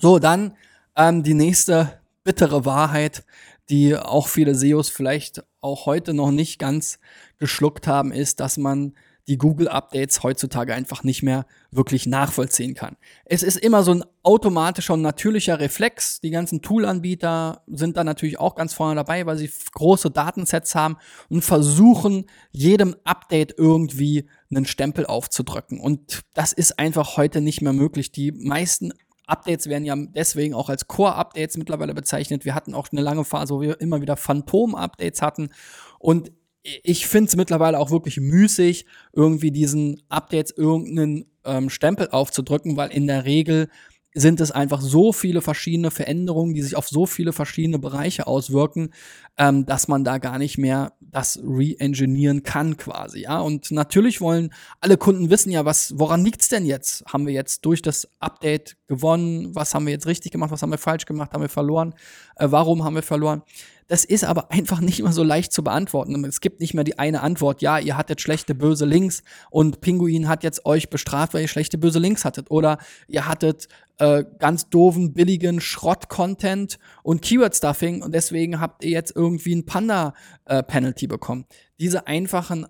So, 0.00 0.20
dann 0.20 0.54
ähm, 0.96 1.24
die 1.24 1.34
nächste 1.34 2.00
bittere 2.22 2.64
Wahrheit, 2.64 3.24
die 3.68 3.96
auch 3.96 4.28
viele 4.28 4.54
SEOs 4.54 4.88
vielleicht 4.88 5.42
auch 5.60 5.86
heute 5.86 6.14
noch 6.14 6.30
nicht 6.30 6.58
ganz 6.60 7.00
geschluckt 7.38 7.88
haben, 7.88 8.12
ist, 8.12 8.38
dass 8.40 8.56
man 8.56 8.94
die 9.28 9.38
Google-Updates 9.38 10.22
heutzutage 10.22 10.74
einfach 10.74 11.04
nicht 11.04 11.22
mehr 11.22 11.46
wirklich 11.70 12.06
nachvollziehen 12.06 12.74
kann. 12.74 12.96
Es 13.24 13.42
ist 13.42 13.56
immer 13.56 13.82
so 13.82 13.92
ein 13.92 14.04
automatischer 14.22 14.94
und 14.94 15.02
natürlicher 15.02 15.60
Reflex. 15.60 16.20
Die 16.20 16.30
ganzen 16.30 16.62
Tool-Anbieter 16.62 17.62
sind 17.66 17.96
da 17.96 18.04
natürlich 18.04 18.38
auch 18.38 18.54
ganz 18.54 18.74
vorne 18.74 18.96
dabei, 18.96 19.26
weil 19.26 19.36
sie 19.36 19.50
große 19.72 20.10
Datensets 20.10 20.74
haben 20.74 20.96
und 21.28 21.42
versuchen, 21.42 22.26
jedem 22.50 22.96
Update 23.04 23.54
irgendwie 23.56 24.28
einen 24.50 24.66
Stempel 24.66 25.06
aufzudrücken. 25.06 25.80
Und 25.80 26.22
das 26.34 26.52
ist 26.52 26.78
einfach 26.78 27.16
heute 27.16 27.40
nicht 27.40 27.62
mehr 27.62 27.72
möglich. 27.72 28.12
Die 28.12 28.32
meisten 28.32 28.92
Updates 29.30 29.68
werden 29.68 29.84
ja 29.84 29.94
deswegen 29.96 30.54
auch 30.54 30.68
als 30.68 30.88
Core-Updates 30.88 31.56
mittlerweile 31.56 31.94
bezeichnet. 31.94 32.44
Wir 32.44 32.54
hatten 32.54 32.74
auch 32.74 32.88
eine 32.90 33.00
lange 33.00 33.24
Phase, 33.24 33.54
wo 33.54 33.60
wir 33.60 33.80
immer 33.80 34.00
wieder 34.00 34.16
Phantom-Updates 34.16 35.22
hatten. 35.22 35.50
Und 35.98 36.32
ich 36.62 37.06
finde 37.06 37.28
es 37.28 37.36
mittlerweile 37.36 37.78
auch 37.78 37.90
wirklich 37.90 38.18
müßig, 38.18 38.86
irgendwie 39.12 39.50
diesen 39.50 40.02
Updates 40.08 40.52
irgendeinen 40.56 41.26
ähm, 41.44 41.70
Stempel 41.70 42.08
aufzudrücken, 42.10 42.76
weil 42.76 42.90
in 42.90 43.06
der 43.06 43.24
Regel 43.24 43.68
sind 44.12 44.40
es 44.40 44.50
einfach 44.50 44.80
so 44.80 45.12
viele 45.12 45.40
verschiedene 45.40 45.90
Veränderungen, 45.90 46.54
die 46.54 46.62
sich 46.62 46.76
auf 46.76 46.88
so 46.88 47.06
viele 47.06 47.32
verschiedene 47.32 47.78
Bereiche 47.78 48.26
auswirken, 48.26 48.90
ähm, 49.38 49.66
dass 49.66 49.86
man 49.86 50.02
da 50.02 50.18
gar 50.18 50.38
nicht 50.38 50.58
mehr 50.58 50.92
das 51.00 51.38
re-engineeren 51.42 52.42
kann 52.42 52.76
quasi. 52.76 53.22
Ja, 53.22 53.40
und 53.40 53.70
natürlich 53.70 54.20
wollen 54.20 54.52
alle 54.80 54.96
Kunden 54.96 55.30
wissen 55.30 55.50
ja, 55.50 55.64
was, 55.64 55.94
woran 55.96 56.24
liegt's 56.24 56.48
denn 56.48 56.66
jetzt? 56.66 57.04
Haben 57.06 57.26
wir 57.26 57.32
jetzt 57.32 57.64
durch 57.64 57.82
das 57.82 58.08
Update 58.18 58.76
gewonnen? 58.88 59.54
Was 59.54 59.74
haben 59.74 59.86
wir 59.86 59.92
jetzt 59.92 60.06
richtig 60.06 60.32
gemacht? 60.32 60.50
Was 60.50 60.62
haben 60.62 60.70
wir 60.70 60.78
falsch 60.78 61.06
gemacht? 61.06 61.32
Haben 61.32 61.42
wir 61.42 61.48
verloren? 61.48 61.94
Äh, 62.36 62.48
warum 62.50 62.82
haben 62.82 62.96
wir 62.96 63.02
verloren? 63.02 63.42
Das 63.90 64.04
ist 64.04 64.24
aber 64.24 64.50
einfach 64.52 64.80
nicht 64.80 65.00
immer 65.00 65.12
so 65.12 65.22
leicht 65.22 65.52
zu 65.52 65.62
beantworten. 65.62 66.24
Es 66.24 66.40
gibt 66.40 66.60
nicht 66.60 66.74
mehr 66.74 66.84
die 66.84 66.98
eine 66.98 67.22
Antwort, 67.22 67.60
ja, 67.60 67.78
ihr 67.78 67.96
hattet 67.96 68.20
schlechte 68.20 68.54
böse 68.54 68.86
Links 68.86 69.22
und 69.50 69.80
Pinguin 69.80 70.28
hat 70.28 70.44
jetzt 70.44 70.64
euch 70.64 70.90
bestraft, 70.90 71.34
weil 71.34 71.42
ihr 71.42 71.48
schlechte 71.48 71.76
böse 71.76 71.98
Links 71.98 72.24
hattet. 72.24 72.50
Oder 72.50 72.78
ihr 73.08 73.26
hattet 73.26 73.68
äh, 74.00 74.24
ganz 74.38 74.68
doofen, 74.68 75.12
billigen 75.12 75.60
Schrott-Content 75.60 76.78
und 77.02 77.22
Keyword-Stuffing 77.22 78.02
und 78.02 78.14
deswegen 78.14 78.60
habt 78.60 78.82
ihr 78.82 78.90
jetzt 78.90 79.14
irgendwie 79.14 79.54
ein 79.54 79.66
Panda-Penalty 79.66 81.04
äh, 81.04 81.08
bekommen. 81.08 81.46
Diese 81.78 82.06
einfachen 82.06 82.66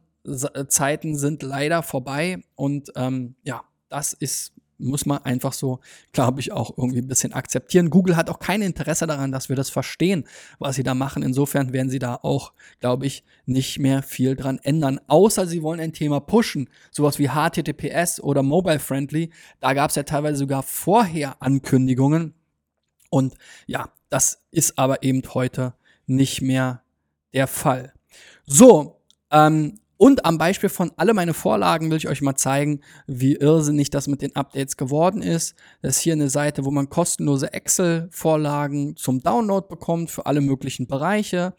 Zeiten 0.69 1.17
sind 1.17 1.43
leider 1.43 1.83
vorbei 1.83 2.43
und 2.55 2.93
ähm, 2.97 3.37
ja, 3.43 3.63
das 3.89 4.13
ist 4.13 4.53
muss 4.81 5.07
man 5.07 5.25
einfach 5.25 5.53
so, 5.53 5.81
glaube 6.13 6.41
ich, 6.41 6.53
auch 6.53 6.77
irgendwie 6.77 7.01
ein 7.01 7.09
bisschen 7.09 7.33
akzeptieren. 7.33 7.91
Google 7.91 8.17
hat 8.17 8.31
auch 8.31 8.39
kein 8.39 8.63
Interesse 8.63 9.07
daran, 9.07 9.33
dass 9.33 9.49
wir 9.49 9.57
das 9.57 9.71
verstehen, 9.71 10.25
was 10.59 10.77
sie 10.77 10.83
da 10.83 10.95
machen. 10.95 11.23
Insofern 11.23 11.73
werden 11.73 11.91
sie 11.91 11.99
da 11.99 12.17
auch, 12.23 12.53
glaube 12.81 13.07
ich, 13.07 13.25
nicht 13.47 13.79
mehr 13.79 14.03
viel 14.03 14.37
dran 14.37 14.59
ändern. 14.63 15.01
Außer 15.07 15.47
sie 15.47 15.63
wollen 15.63 15.81
ein 15.81 15.93
Thema 15.93 16.21
pushen, 16.21 16.69
sowas 16.91 17.19
wie 17.19 17.29
HTTPS 17.29 18.21
oder 18.21 18.43
Mobile 18.43 18.79
Friendly. 18.81 19.31
Da 19.61 19.75
gab 19.75 19.91
es 19.91 19.97
ja 19.97 20.03
teilweise 20.03 20.39
sogar 20.39 20.63
vorher 20.63 21.43
Ankündigungen. 21.43 22.35
Und 23.11 23.35
ja, 23.67 23.91
das 24.09 24.45
ist 24.51 24.79
aber 24.79 25.03
eben 25.03 25.23
heute 25.35 25.75
nicht 26.07 26.43
mehr 26.43 26.83
der 27.33 27.47
Fall. 27.47 27.93
So, 28.47 29.01
ähm, 29.31 29.81
und 30.01 30.25
am 30.25 30.39
Beispiel 30.39 30.71
von 30.71 30.93
alle 30.97 31.13
meine 31.13 31.35
Vorlagen 31.35 31.91
will 31.91 31.99
ich 31.99 32.09
euch 32.09 32.23
mal 32.23 32.35
zeigen, 32.35 32.81
wie 33.07 33.35
irrsinnig 33.35 33.91
das 33.91 34.09
mit 34.09 34.23
den 34.23 34.35
Updates 34.35 34.79
geworden 34.79 35.21
ist. 35.21 35.55
Das 35.83 35.97
ist 35.97 36.01
hier 36.01 36.15
eine 36.15 36.31
Seite, 36.31 36.65
wo 36.65 36.71
man 36.71 36.89
kostenlose 36.89 37.53
Excel-Vorlagen 37.53 38.97
zum 38.97 39.23
Download 39.23 39.67
bekommt 39.69 40.11
für 40.11 40.25
alle 40.25 40.41
möglichen 40.41 40.87
Bereiche. 40.87 41.53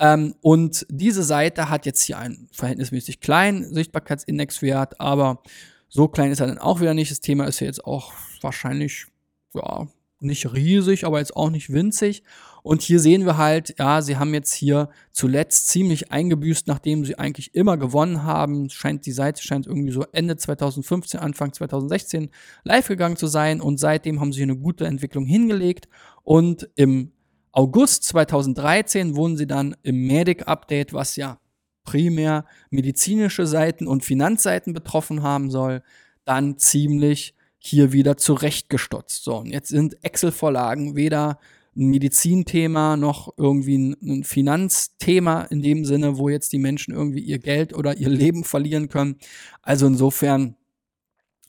Ähm, 0.00 0.34
und 0.40 0.84
diese 0.90 1.22
Seite 1.22 1.70
hat 1.70 1.86
jetzt 1.86 2.02
hier 2.02 2.18
einen 2.18 2.48
verhältnismäßig 2.50 3.20
kleinen 3.20 3.72
Sichtbarkeitsindexwert, 3.72 5.00
aber 5.00 5.40
so 5.88 6.08
klein 6.08 6.32
ist 6.32 6.40
er 6.40 6.48
dann 6.48 6.58
auch 6.58 6.80
wieder 6.80 6.92
nicht. 6.92 7.12
Das 7.12 7.20
Thema 7.20 7.44
ist 7.44 7.60
jetzt 7.60 7.84
auch 7.84 8.12
wahrscheinlich 8.40 9.06
ja, 9.54 9.86
nicht 10.20 10.52
riesig, 10.52 11.04
aber 11.04 11.18
jetzt 11.18 11.36
auch 11.36 11.50
nicht 11.50 11.72
winzig. 11.72 12.22
Und 12.62 12.82
hier 12.82 12.98
sehen 12.98 13.26
wir 13.26 13.36
halt, 13.36 13.78
ja, 13.78 14.02
sie 14.02 14.16
haben 14.16 14.34
jetzt 14.34 14.52
hier 14.52 14.88
zuletzt 15.12 15.68
ziemlich 15.68 16.10
eingebüßt, 16.10 16.66
nachdem 16.66 17.04
sie 17.04 17.16
eigentlich 17.16 17.54
immer 17.54 17.76
gewonnen 17.76 18.24
haben. 18.24 18.70
Scheint, 18.70 19.06
die 19.06 19.12
Seite 19.12 19.40
scheint 19.42 19.66
irgendwie 19.68 19.92
so 19.92 20.04
Ende 20.12 20.36
2015, 20.36 21.20
Anfang 21.20 21.52
2016 21.52 22.30
live 22.64 22.88
gegangen 22.88 23.16
zu 23.16 23.28
sein. 23.28 23.60
Und 23.60 23.78
seitdem 23.78 24.20
haben 24.20 24.32
sie 24.32 24.42
eine 24.42 24.56
gute 24.56 24.86
Entwicklung 24.86 25.26
hingelegt. 25.26 25.88
Und 26.24 26.68
im 26.74 27.12
August 27.52 28.02
2013 28.04 29.14
wurden 29.14 29.36
sie 29.36 29.46
dann 29.46 29.76
im 29.84 30.06
Medic 30.06 30.48
Update, 30.48 30.92
was 30.92 31.14
ja 31.14 31.38
primär 31.84 32.46
medizinische 32.70 33.46
Seiten 33.46 33.86
und 33.86 34.04
Finanzseiten 34.04 34.72
betroffen 34.72 35.22
haben 35.22 35.52
soll, 35.52 35.84
dann 36.24 36.58
ziemlich 36.58 37.35
hier 37.66 37.92
wieder 37.92 38.16
zurechtgestutzt. 38.16 39.24
So, 39.24 39.36
und 39.36 39.46
jetzt 39.46 39.68
sind 39.68 40.02
Excel-Vorlagen 40.04 40.96
weder 40.96 41.38
ein 41.76 41.88
Medizinthema 41.88 42.96
noch 42.96 43.34
irgendwie 43.36 43.76
ein, 43.76 43.96
ein, 44.02 44.24
Finanzthema 44.24 45.42
in 45.42 45.62
dem 45.62 45.84
Sinne, 45.84 46.16
wo 46.16 46.28
jetzt 46.28 46.52
die 46.52 46.58
Menschen 46.58 46.94
irgendwie 46.94 47.20
ihr 47.20 47.38
Geld 47.38 47.74
oder 47.74 47.96
ihr 47.96 48.08
Leben 48.08 48.44
verlieren 48.44 48.88
können. 48.88 49.16
Also 49.62 49.86
insofern 49.86 50.56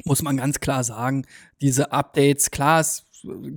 muss 0.04 0.22
man 0.22 0.38
ganz 0.38 0.60
klar 0.60 0.84
sagen, 0.84 1.26
diese 1.62 1.92
Updates, 1.92 2.52
klar, 2.52 2.82
es 2.82 3.06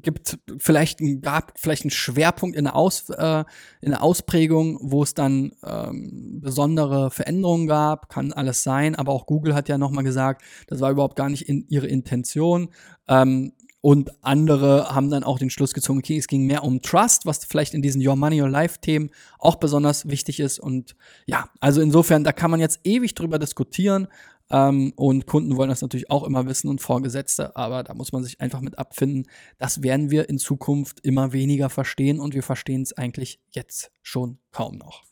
gibt 0.02 0.38
vielleicht 0.58 1.00
gab 1.20 1.58
vielleicht 1.58 1.82
einen 1.82 1.90
Schwerpunkt 1.90 2.56
in 2.56 2.64
der, 2.64 2.76
Aus, 2.76 3.08
äh, 3.10 3.44
in 3.80 3.90
der 3.90 4.02
Ausprägung, 4.02 4.78
wo 4.82 5.02
es 5.02 5.14
dann 5.14 5.52
ähm, 5.64 6.40
besondere 6.40 7.10
Veränderungen 7.10 7.66
gab, 7.66 8.08
kann 8.08 8.32
alles 8.32 8.62
sein, 8.62 8.94
aber 8.94 9.12
auch 9.12 9.26
Google 9.26 9.54
hat 9.54 9.68
ja 9.68 9.78
nochmal 9.78 10.04
gesagt, 10.04 10.42
das 10.66 10.80
war 10.80 10.90
überhaupt 10.90 11.16
gar 11.16 11.28
nicht 11.28 11.48
in 11.48 11.66
ihre 11.68 11.86
Intention. 11.86 12.70
Ähm, 13.08 13.52
und 13.82 14.10
andere 14.22 14.94
haben 14.94 15.10
dann 15.10 15.24
auch 15.24 15.38
den 15.38 15.48
Schluss 15.48 15.72
gezogen, 15.72 16.00
okay, 16.00 16.18
es 16.18 16.26
ging 16.26 16.46
mehr 16.46 16.64
um 16.64 16.82
Trust, 16.82 17.24
was 17.24 17.44
vielleicht 17.46 17.72
in 17.72 17.80
diesen 17.80 18.06
Your 18.06 18.14
Money, 18.14 18.42
Your 18.42 18.48
Life-Themen 18.50 19.10
auch 19.38 19.56
besonders 19.56 20.08
wichtig 20.08 20.38
ist. 20.38 20.58
Und 20.58 20.96
ja, 21.24 21.48
also 21.60 21.80
insofern, 21.80 22.22
da 22.22 22.32
kann 22.32 22.50
man 22.50 22.60
jetzt 22.60 22.80
ewig 22.84 23.14
drüber 23.14 23.38
diskutieren. 23.38 24.08
Ähm, 24.50 24.92
und 24.96 25.26
Kunden 25.26 25.56
wollen 25.56 25.70
das 25.70 25.82
natürlich 25.82 26.10
auch 26.10 26.24
immer 26.24 26.46
wissen 26.46 26.68
und 26.68 26.80
Vorgesetzte, 26.80 27.56
aber 27.56 27.82
da 27.82 27.94
muss 27.94 28.12
man 28.12 28.24
sich 28.24 28.40
einfach 28.40 28.60
mit 28.60 28.78
abfinden. 28.78 29.26
Das 29.58 29.82
werden 29.82 30.10
wir 30.10 30.28
in 30.28 30.38
Zukunft 30.38 31.00
immer 31.00 31.32
weniger 31.32 31.70
verstehen 31.70 32.20
und 32.20 32.34
wir 32.34 32.42
verstehen 32.42 32.82
es 32.82 32.92
eigentlich 32.92 33.40
jetzt 33.50 33.90
schon 34.02 34.38
kaum 34.50 34.78
noch. 34.78 35.04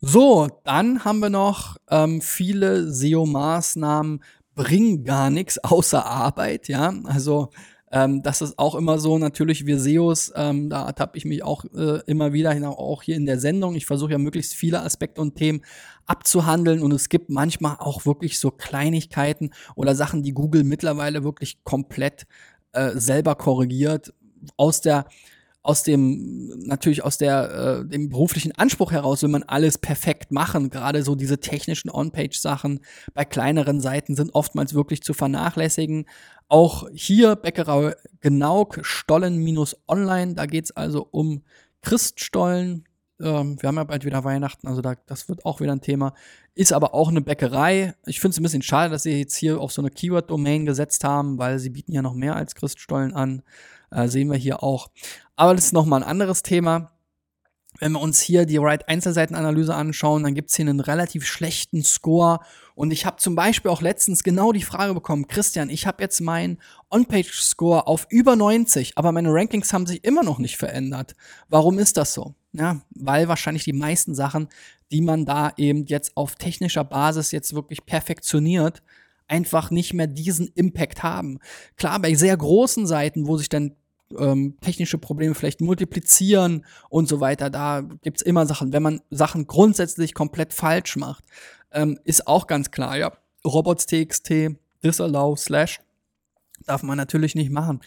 So, 0.00 0.48
dann 0.64 1.04
haben 1.04 1.20
wir 1.20 1.30
noch 1.30 1.76
ähm, 1.88 2.20
viele 2.20 2.92
SEO-Maßnahmen 2.92 4.22
bringen 4.54 5.04
gar 5.04 5.30
nichts 5.30 5.58
außer 5.58 6.04
Arbeit, 6.04 6.68
ja. 6.68 6.92
Also 7.04 7.50
ähm, 7.92 8.22
das 8.22 8.40
ist 8.40 8.58
auch 8.58 8.74
immer 8.74 8.98
so, 8.98 9.18
natürlich 9.18 9.66
wir 9.66 9.78
SEOs, 9.78 10.32
ähm, 10.34 10.70
da 10.70 10.86
ertappe 10.86 11.18
ich 11.18 11.26
mich 11.26 11.44
auch 11.44 11.64
äh, 11.74 12.00
immer 12.06 12.32
wieder, 12.32 12.52
auch 12.78 13.02
hier 13.02 13.16
in 13.16 13.26
der 13.26 13.38
Sendung. 13.38 13.74
Ich 13.74 13.84
versuche 13.84 14.12
ja 14.12 14.18
möglichst 14.18 14.54
viele 14.54 14.82
Aspekte 14.82 15.20
und 15.20 15.36
Themen 15.36 15.60
abzuhandeln 16.06 16.80
und 16.80 16.92
es 16.92 17.10
gibt 17.10 17.28
manchmal 17.28 17.76
auch 17.78 18.06
wirklich 18.06 18.38
so 18.38 18.50
Kleinigkeiten 18.50 19.50
oder 19.76 19.94
Sachen, 19.94 20.22
die 20.22 20.32
Google 20.32 20.64
mittlerweile 20.64 21.22
wirklich 21.22 21.62
komplett 21.64 22.26
äh, 22.72 22.92
selber 22.94 23.34
korrigiert 23.34 24.14
aus 24.56 24.80
der 24.80 25.06
aus 25.62 25.84
dem, 25.84 26.48
natürlich 26.66 27.04
aus 27.04 27.18
der, 27.18 27.84
äh, 27.84 27.88
dem 27.88 28.08
beruflichen 28.08 28.52
Anspruch 28.52 28.90
heraus 28.90 29.22
will 29.22 29.28
man 29.28 29.44
alles 29.44 29.78
perfekt 29.78 30.32
machen. 30.32 30.70
Gerade 30.70 31.02
so 31.04 31.14
diese 31.14 31.38
technischen 31.38 31.88
On-Page-Sachen 31.88 32.80
bei 33.14 33.24
kleineren 33.24 33.80
Seiten 33.80 34.16
sind 34.16 34.34
oftmals 34.34 34.74
wirklich 34.74 35.02
zu 35.02 35.14
vernachlässigen. 35.14 36.06
Auch 36.48 36.88
hier 36.92 37.36
Bäckerei 37.36 37.94
Genauk, 38.20 38.80
Stollen-Online, 38.82 40.34
da 40.34 40.46
geht's 40.46 40.72
also 40.72 41.06
um 41.10 41.42
Christstollen. 41.80 42.84
Ähm, 43.22 43.56
wir 43.60 43.68
haben 43.68 43.76
ja 43.76 43.84
bald 43.84 44.04
wieder 44.04 44.24
Weihnachten, 44.24 44.66
also 44.66 44.82
da, 44.82 44.94
das 45.06 45.28
wird 45.28 45.44
auch 45.44 45.60
wieder 45.60 45.72
ein 45.72 45.80
Thema. 45.80 46.12
Ist 46.54 46.72
aber 46.72 46.92
auch 46.92 47.08
eine 47.08 47.20
Bäckerei. 47.20 47.94
Ich 48.04 48.20
finde 48.20 48.32
es 48.32 48.40
ein 48.40 48.42
bisschen 48.42 48.62
schade, 48.62 48.90
dass 48.90 49.04
sie 49.04 49.18
jetzt 49.18 49.36
hier 49.36 49.60
auf 49.60 49.72
so 49.72 49.80
eine 49.80 49.90
Keyword-Domain 49.90 50.66
gesetzt 50.66 51.04
haben, 51.04 51.38
weil 51.38 51.58
sie 51.58 51.70
bieten 51.70 51.92
ja 51.92 52.02
noch 52.02 52.14
mehr 52.14 52.34
als 52.34 52.54
Christstollen 52.56 53.14
an. 53.14 53.42
Äh, 53.92 54.08
sehen 54.08 54.30
wir 54.30 54.36
hier 54.36 54.62
auch. 54.62 54.90
Aber 55.36 55.54
das 55.54 55.66
ist 55.66 55.72
nochmal 55.72 56.02
ein 56.02 56.08
anderes 56.08 56.42
Thema. 56.42 56.90
Wenn 57.78 57.92
wir 57.92 58.00
uns 58.00 58.20
hier 58.20 58.44
die 58.44 58.58
Right 58.58 58.88
Einzelseitenanalyse 58.88 59.74
anschauen, 59.74 60.24
dann 60.24 60.34
gibt 60.34 60.50
es 60.50 60.56
hier 60.56 60.66
einen 60.66 60.80
relativ 60.80 61.24
schlechten 61.24 61.82
Score 61.82 62.40
Und 62.74 62.90
ich 62.90 63.06
habe 63.06 63.16
zum 63.16 63.34
Beispiel 63.34 63.70
auch 63.70 63.80
letztens 63.80 64.22
genau 64.22 64.52
die 64.52 64.62
Frage 64.62 64.94
bekommen, 64.94 65.26
Christian, 65.26 65.70
ich 65.70 65.86
habe 65.86 66.02
jetzt 66.02 66.20
meinen 66.20 66.58
On-Page-Score 66.90 67.86
auf 67.86 68.06
über 68.10 68.36
90, 68.36 68.98
aber 68.98 69.12
meine 69.12 69.32
Rankings 69.32 69.72
haben 69.72 69.86
sich 69.86 70.04
immer 70.04 70.22
noch 70.22 70.38
nicht 70.38 70.58
verändert. 70.58 71.14
Warum 71.48 71.78
ist 71.78 71.96
das 71.96 72.14
so? 72.14 72.34
Ja, 72.52 72.82
weil 72.90 73.28
wahrscheinlich 73.28 73.64
die 73.64 73.72
meisten 73.72 74.14
Sachen, 74.14 74.48
die 74.90 75.00
man 75.00 75.24
da 75.24 75.52
eben 75.56 75.86
jetzt 75.86 76.16
auf 76.16 76.34
technischer 76.34 76.84
Basis 76.84 77.32
jetzt 77.32 77.54
wirklich 77.54 77.86
perfektioniert, 77.86 78.82
einfach 79.26 79.70
nicht 79.70 79.94
mehr 79.94 80.06
diesen 80.06 80.48
Impact 80.48 81.02
haben. 81.02 81.38
Klar, 81.76 81.98
bei 82.00 82.14
sehr 82.14 82.36
großen 82.36 82.86
Seiten, 82.86 83.26
wo 83.26 83.38
sich 83.38 83.48
dann 83.48 83.74
ähm, 84.18 84.58
technische 84.60 84.98
Probleme 84.98 85.34
vielleicht 85.34 85.62
multiplizieren 85.62 86.66
und 86.90 87.08
so 87.08 87.20
weiter. 87.20 87.48
Da 87.48 87.80
gibt 88.02 88.18
es 88.18 88.22
immer 88.22 88.46
Sachen. 88.46 88.72
Wenn 88.72 88.82
man 88.82 89.00
Sachen 89.10 89.46
grundsätzlich 89.46 90.12
komplett 90.12 90.52
falsch 90.52 90.96
macht, 90.96 91.24
ähm, 91.72 91.98
ist 92.04 92.26
auch 92.26 92.46
ganz 92.46 92.70
klar, 92.70 92.98
ja, 92.98 93.12
robots.txt, 93.44 94.30
disallow, 94.84 95.36
slash, 95.36 95.80
darf 96.66 96.82
man 96.82 96.98
natürlich 96.98 97.34
nicht 97.34 97.50
machen. 97.50 97.80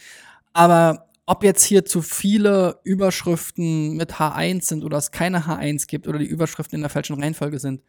Aber 0.52 1.05
ob 1.26 1.42
jetzt 1.42 1.64
hier 1.64 1.84
zu 1.84 2.02
viele 2.02 2.80
Überschriften 2.84 3.96
mit 3.96 4.14
H1 4.14 4.64
sind 4.64 4.84
oder 4.84 4.96
es 4.96 5.10
keine 5.10 5.46
H1 5.46 5.86
gibt 5.88 6.06
oder 6.06 6.18
die 6.18 6.26
Überschriften 6.26 6.76
in 6.76 6.82
der 6.82 6.90
falschen 6.90 7.20
Reihenfolge 7.20 7.58
sind, 7.58 7.82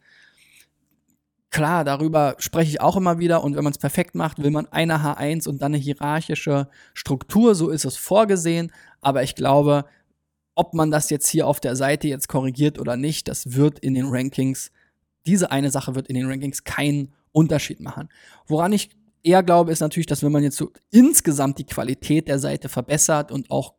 Klar, 1.50 1.82
darüber 1.82 2.36
spreche 2.38 2.70
ich 2.70 2.80
auch 2.80 2.96
immer 2.96 3.18
wieder 3.18 3.42
und 3.42 3.56
wenn 3.56 3.64
man 3.64 3.72
es 3.72 3.78
perfekt 3.78 4.14
macht, 4.14 4.42
will 4.42 4.50
man 4.50 4.66
eine 4.66 4.98
H1 4.98 5.48
und 5.48 5.62
dann 5.62 5.72
eine 5.72 5.82
hierarchische 5.82 6.68
Struktur, 6.92 7.54
so 7.54 7.70
ist 7.70 7.86
es 7.86 7.96
vorgesehen, 7.96 8.70
aber 9.00 9.22
ich 9.22 9.34
glaube, 9.34 9.86
ob 10.54 10.74
man 10.74 10.90
das 10.90 11.08
jetzt 11.08 11.28
hier 11.28 11.46
auf 11.46 11.58
der 11.58 11.74
Seite 11.74 12.06
jetzt 12.06 12.28
korrigiert 12.28 12.78
oder 12.78 12.96
nicht, 12.96 13.28
das 13.28 13.54
wird 13.54 13.78
in 13.78 13.94
den 13.94 14.06
Rankings, 14.08 14.70
diese 15.26 15.50
eine 15.50 15.70
Sache 15.70 15.94
wird 15.94 16.08
in 16.08 16.16
den 16.16 16.26
Rankings 16.26 16.64
keinen 16.64 17.14
Unterschied 17.32 17.80
machen. 17.80 18.10
Woran 18.46 18.72
ich 18.72 18.90
eher 19.22 19.42
glaube, 19.42 19.72
ist 19.72 19.80
natürlich, 19.80 20.06
dass 20.06 20.22
wenn 20.22 20.32
man 20.32 20.42
jetzt 20.42 20.56
so 20.56 20.72
insgesamt 20.90 21.58
die 21.58 21.66
Qualität 21.66 22.28
der 22.28 22.38
Seite 22.38 22.68
verbessert 22.68 23.32
und 23.32 23.50
auch 23.50 23.74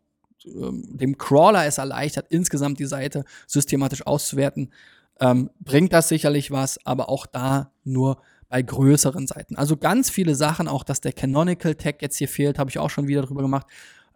ähm, 0.45 0.97
dem 0.97 1.17
Crawler 1.17 1.65
es 1.65 1.77
erleichtert, 1.77 2.27
insgesamt 2.29 2.79
die 2.79 2.85
Seite 2.85 3.25
systematisch 3.47 4.05
auszuwerten, 4.05 4.71
ähm, 5.19 5.49
bringt 5.59 5.93
das 5.93 6.09
sicherlich 6.09 6.51
was, 6.51 6.85
aber 6.85 7.09
auch 7.09 7.25
da 7.25 7.71
nur 7.83 8.21
bei 8.47 8.61
größeren 8.61 9.27
Seiten. 9.27 9.55
Also 9.55 9.77
ganz 9.77 10.09
viele 10.09 10.35
Sachen, 10.35 10.67
auch 10.67 10.83
dass 10.83 11.01
der 11.01 11.13
Canonical 11.13 11.75
Tag 11.75 12.01
jetzt 12.01 12.17
hier 12.17 12.27
fehlt, 12.27 12.57
habe 12.57 12.69
ich 12.69 12.79
auch 12.79 12.89
schon 12.89 13.07
wieder 13.07 13.21
drüber 13.21 13.41
gemacht. 13.41 13.67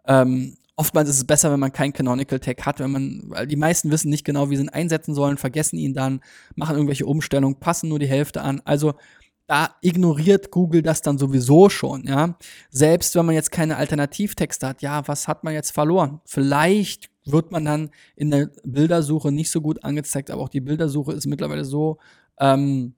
Ähm, 0.06 0.56
oftmals 0.76 1.08
ist 1.08 1.18
es 1.18 1.24
besser, 1.24 1.52
wenn 1.52 1.60
man 1.60 1.72
kein 1.72 1.92
Canonical 1.92 2.40
Tag 2.40 2.66
hat, 2.66 2.80
wenn 2.80 2.90
man, 2.90 3.22
weil 3.26 3.46
die 3.46 3.56
meisten 3.56 3.90
wissen 3.90 4.10
nicht 4.10 4.24
genau, 4.24 4.50
wie 4.50 4.56
sie 4.56 4.64
ihn 4.64 4.68
einsetzen 4.70 5.14
sollen, 5.14 5.36
vergessen 5.36 5.76
ihn 5.76 5.94
dann, 5.94 6.20
machen 6.56 6.74
irgendwelche 6.74 7.06
Umstellungen, 7.06 7.60
passen 7.60 7.88
nur 7.88 7.98
die 7.98 8.08
Hälfte 8.08 8.42
an. 8.42 8.60
Also 8.64 8.94
da 9.46 9.74
ignoriert 9.82 10.50
Google 10.50 10.82
das 10.82 11.02
dann 11.02 11.18
sowieso 11.18 11.68
schon, 11.68 12.04
ja. 12.06 12.36
Selbst 12.70 13.14
wenn 13.14 13.26
man 13.26 13.34
jetzt 13.34 13.52
keine 13.52 13.76
Alternativtexte 13.76 14.66
hat, 14.66 14.82
ja, 14.82 15.06
was 15.06 15.28
hat 15.28 15.44
man 15.44 15.52
jetzt 15.52 15.70
verloren? 15.70 16.20
Vielleicht 16.24 17.10
wird 17.26 17.52
man 17.52 17.64
dann 17.64 17.90
in 18.16 18.30
der 18.30 18.50
Bildersuche 18.64 19.32
nicht 19.32 19.50
so 19.50 19.60
gut 19.60 19.84
angezeigt, 19.84 20.30
aber 20.30 20.42
auch 20.42 20.48
die 20.48 20.60
Bildersuche 20.60 21.12
ist 21.12 21.26
mittlerweile 21.26 21.64
so, 21.64 21.98
ähm, 22.38 22.94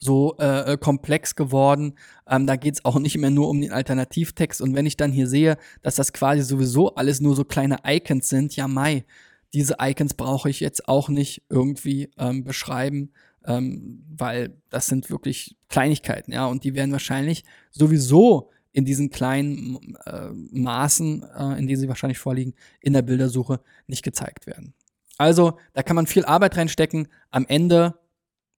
so 0.00 0.36
äh, 0.38 0.72
äh 0.72 0.78
komplex 0.78 1.34
geworden. 1.34 1.94
Ähm, 2.28 2.46
da 2.46 2.56
geht 2.56 2.74
es 2.74 2.84
auch 2.84 2.98
nicht 2.98 3.16
mehr 3.18 3.30
nur 3.30 3.48
um 3.48 3.60
den 3.60 3.72
Alternativtext. 3.72 4.60
Und 4.60 4.74
wenn 4.74 4.86
ich 4.86 4.96
dann 4.96 5.12
hier 5.12 5.26
sehe, 5.26 5.56
dass 5.82 5.94
das 5.94 6.12
quasi 6.12 6.42
sowieso 6.42 6.94
alles 6.94 7.20
nur 7.20 7.36
so 7.36 7.44
kleine 7.44 7.78
Icons 7.86 8.28
sind, 8.28 8.56
ja, 8.56 8.66
Mai, 8.66 9.04
diese 9.52 9.76
Icons 9.80 10.14
brauche 10.14 10.50
ich 10.50 10.60
jetzt 10.60 10.88
auch 10.88 11.08
nicht 11.08 11.42
irgendwie 11.48 12.10
ähm, 12.18 12.44
beschreiben, 12.44 13.12
ähm, 13.44 14.04
weil 14.16 14.56
das 14.70 14.86
sind 14.86 15.10
wirklich 15.10 15.56
Kleinigkeiten, 15.68 16.32
ja, 16.32 16.46
und 16.46 16.64
die 16.64 16.74
werden 16.74 16.92
wahrscheinlich 16.92 17.44
sowieso 17.70 18.50
in 18.72 18.84
diesen 18.84 19.10
kleinen 19.10 19.96
äh, 20.04 20.30
Maßen, 20.30 21.22
äh, 21.22 21.58
in 21.58 21.66
denen 21.66 21.80
sie 21.80 21.88
wahrscheinlich 21.88 22.18
vorliegen, 22.18 22.54
in 22.80 22.92
der 22.92 23.02
Bildersuche 23.02 23.60
nicht 23.86 24.02
gezeigt 24.02 24.46
werden. 24.46 24.74
Also, 25.16 25.58
da 25.74 25.82
kann 25.82 25.94
man 25.94 26.08
viel 26.08 26.24
Arbeit 26.24 26.56
reinstecken. 26.56 27.08
Am 27.30 27.46
Ende 27.46 27.98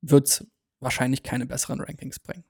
wird 0.01 0.29
es 0.29 0.47
wahrscheinlich 0.81 1.23
keine 1.23 1.47
besseren 1.47 1.81
Rankings 1.81 2.19
bringen. 2.19 2.45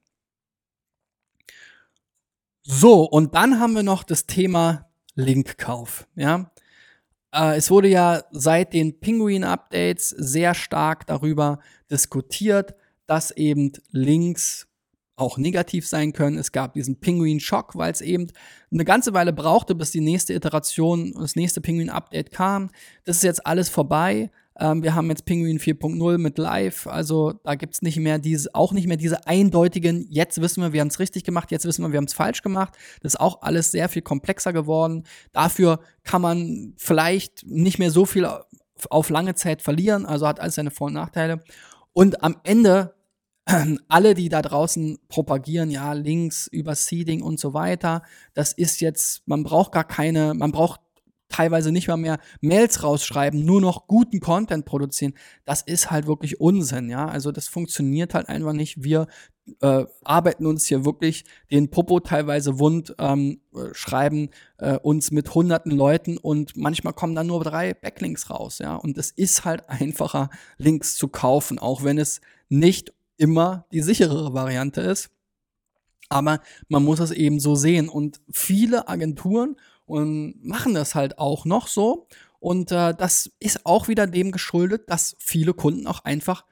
So, 2.63 3.05
und 3.05 3.35
dann 3.35 3.59
haben 3.59 3.75
wir 3.75 3.83
noch 3.83 4.05
das 4.05 4.27
Thema 4.27 4.89
Linkkauf. 5.15 6.07
Ja, 6.15 6.53
äh, 7.33 7.57
es 7.57 7.71
wurde 7.71 7.89
ja 7.89 8.23
seit 8.31 8.73
den 8.73 8.99
Penguin-Updates 9.01 10.11
sehr 10.11 10.55
stark 10.55 11.07
darüber 11.07 11.61
diskutiert, 11.91 12.75
dass 13.07 13.31
eben 13.31 13.73
Links 13.91 14.67
auch 15.17 15.39
negativ 15.39 15.89
sein 15.89 16.13
können. 16.13 16.37
Es 16.39 16.53
gab 16.53 16.75
diesen 16.75 17.01
Pinguin-Schock, 17.01 17.75
weil 17.75 17.91
es 17.91 18.03
eben 18.03 18.27
eine 18.71 18.85
ganze 18.85 19.15
Weile 19.15 19.33
brauchte, 19.33 19.75
bis 19.75 19.91
die 19.91 20.01
nächste 20.01 20.35
Iteration, 20.35 21.15
das 21.19 21.37
nächste 21.37 21.61
Pinguin-Update 21.61 22.31
kam. 22.31 22.71
Das 23.05 23.17
ist 23.17 23.23
jetzt 23.23 23.47
alles 23.47 23.69
vorbei. 23.71 24.31
Ähm, 24.59 24.83
wir 24.83 24.95
haben 24.95 25.09
jetzt 25.11 25.27
Pinguin 25.27 25.59
4.0 25.59 26.19
mit 26.19 26.39
Live, 26.39 26.87
also 26.87 27.35
da 27.45 27.55
gibt's 27.55 27.83
nicht 27.83 27.99
mehr 27.99 28.19
diese, 28.19 28.55
auch 28.55 28.73
nicht 28.73 28.87
mehr 28.87 28.97
diese 28.97 29.27
eindeutigen, 29.27 30.07
jetzt 30.09 30.41
wissen 30.41 30.63
wir, 30.63 30.73
wir 30.73 30.81
haben 30.81 30.89
es 30.89 30.99
richtig 30.99 31.25
gemacht, 31.25 31.51
jetzt 31.51 31.67
wissen 31.67 31.83
wir, 31.83 31.93
wir 31.93 31.99
haben 31.99 32.05
es 32.05 32.15
falsch 32.15 32.43
gemacht. 32.43 32.75
Das 33.03 33.15
ist 33.15 33.21
auch 33.21 33.43
alles 33.43 33.71
sehr 33.71 33.89
viel 33.89 34.03
komplexer 34.03 34.53
geworden. 34.53 35.05
Dafür 35.33 35.81
kann 36.05 36.23
man 36.23 36.75
vielleicht 36.77 37.47
nicht 37.47 37.79
mehr 37.79 37.91
so 37.91 38.07
viel 38.07 38.27
auf 38.91 39.11
lange 39.11 39.35
Zeit 39.35 39.63
verlieren, 39.63 40.07
also 40.07 40.27
hat 40.27 40.41
alles 40.41 40.55
seine 40.55 40.71
Vor- 40.71 40.89
und 40.89 40.95
Nachteile. 40.95 41.43
Und 41.93 42.23
am 42.23 42.37
Ende 42.45 42.95
alle, 43.89 44.15
die 44.15 44.29
da 44.29 44.43
draußen 44.43 44.99
propagieren, 45.09 45.71
ja, 45.71 45.93
Links 45.93 46.47
über 46.47 46.75
Seeding 46.75 47.23
und 47.23 47.39
so 47.39 47.55
weiter, 47.55 48.03
das 48.35 48.53
ist 48.53 48.81
jetzt, 48.81 49.27
man 49.29 49.45
braucht 49.45 49.73
gar 49.73 49.85
keine, 49.85 50.35
man 50.35 50.53
braucht 50.53 50.81
teilweise 51.29 51.73
nicht 51.73 51.89
mal 51.89 51.97
mehr 51.97 52.19
Mails 52.41 52.83
rausschreiben, 52.83 53.45
nur 53.45 53.61
noch 53.61 53.87
guten 53.87 54.21
Content 54.21 54.65
produzieren. 54.65 55.15
Das 55.45 55.63
ist 55.63 55.91
halt 55.91 56.07
wirklich 56.07 56.41
Unsinn, 56.41 56.89
ja. 56.89 57.07
Also 57.07 57.33
das 57.33 57.49
funktioniert 57.49 58.15
halt 58.15 58.29
einfach 58.29 58.53
nicht. 58.53 58.83
Wir 58.83 59.07
äh, 59.61 59.85
arbeiten 60.05 60.47
uns 60.47 60.67
hier 60.67 60.85
wirklich 60.85 61.25
den 61.51 61.71
Popo 61.71 62.01
teilweise 62.01 62.59
wund, 62.59 62.95
ähm, 62.99 63.41
schreiben 63.73 64.31
äh, 64.59 64.77
uns 64.79 65.11
mit 65.11 65.35
hunderten 65.35 65.73
Leuten 65.73 66.19
und 66.19 66.57
manchmal 66.57 66.93
kommen 66.93 67.15
dann 67.15 67.29
nur 67.29 67.43
drei 67.43 67.75
Backlinks 67.75 68.31
raus, 68.31 68.59
ja. 68.59 68.77
Und 68.77 68.99
es 68.99 69.11
ist 69.11 69.45
halt 69.45 69.69
einfacher, 69.69 70.31
Links 70.59 70.97
zu 70.97 71.09
kaufen, 71.09 71.59
auch 71.59 71.85
wenn 71.85 71.99
es 71.99 72.21
nicht 72.49 72.93
immer 73.17 73.67
die 73.73 73.83
sicherere 73.83 74.35
Variante 74.35 74.81
ist. 74.81 75.11
Aber 76.09 76.41
man 76.69 76.85
muss 76.85 77.01
es 77.01 77.11
eben 77.11 77.41
so 77.41 77.55
sehen. 77.57 77.89
Und 77.89 78.21
viele 78.31 78.89
Agenturen 78.89 79.57
und 79.87 80.45
machen 80.45 80.75
das 80.75 80.95
halt 80.95 81.19
auch 81.19 81.45
noch 81.45 81.69
so. 81.69 82.07
Und 82.39 82.71
äh, 82.71 82.95
das 82.95 83.31
ist 83.41 83.65
auch 83.65 83.89
wieder 83.89 84.07
dem 84.07 84.31
geschuldet, 84.31 84.91
dass 84.91 85.17
viele 85.19 85.55
Kunden 85.55 85.87
auch 85.87 86.05
einfach 86.05 86.45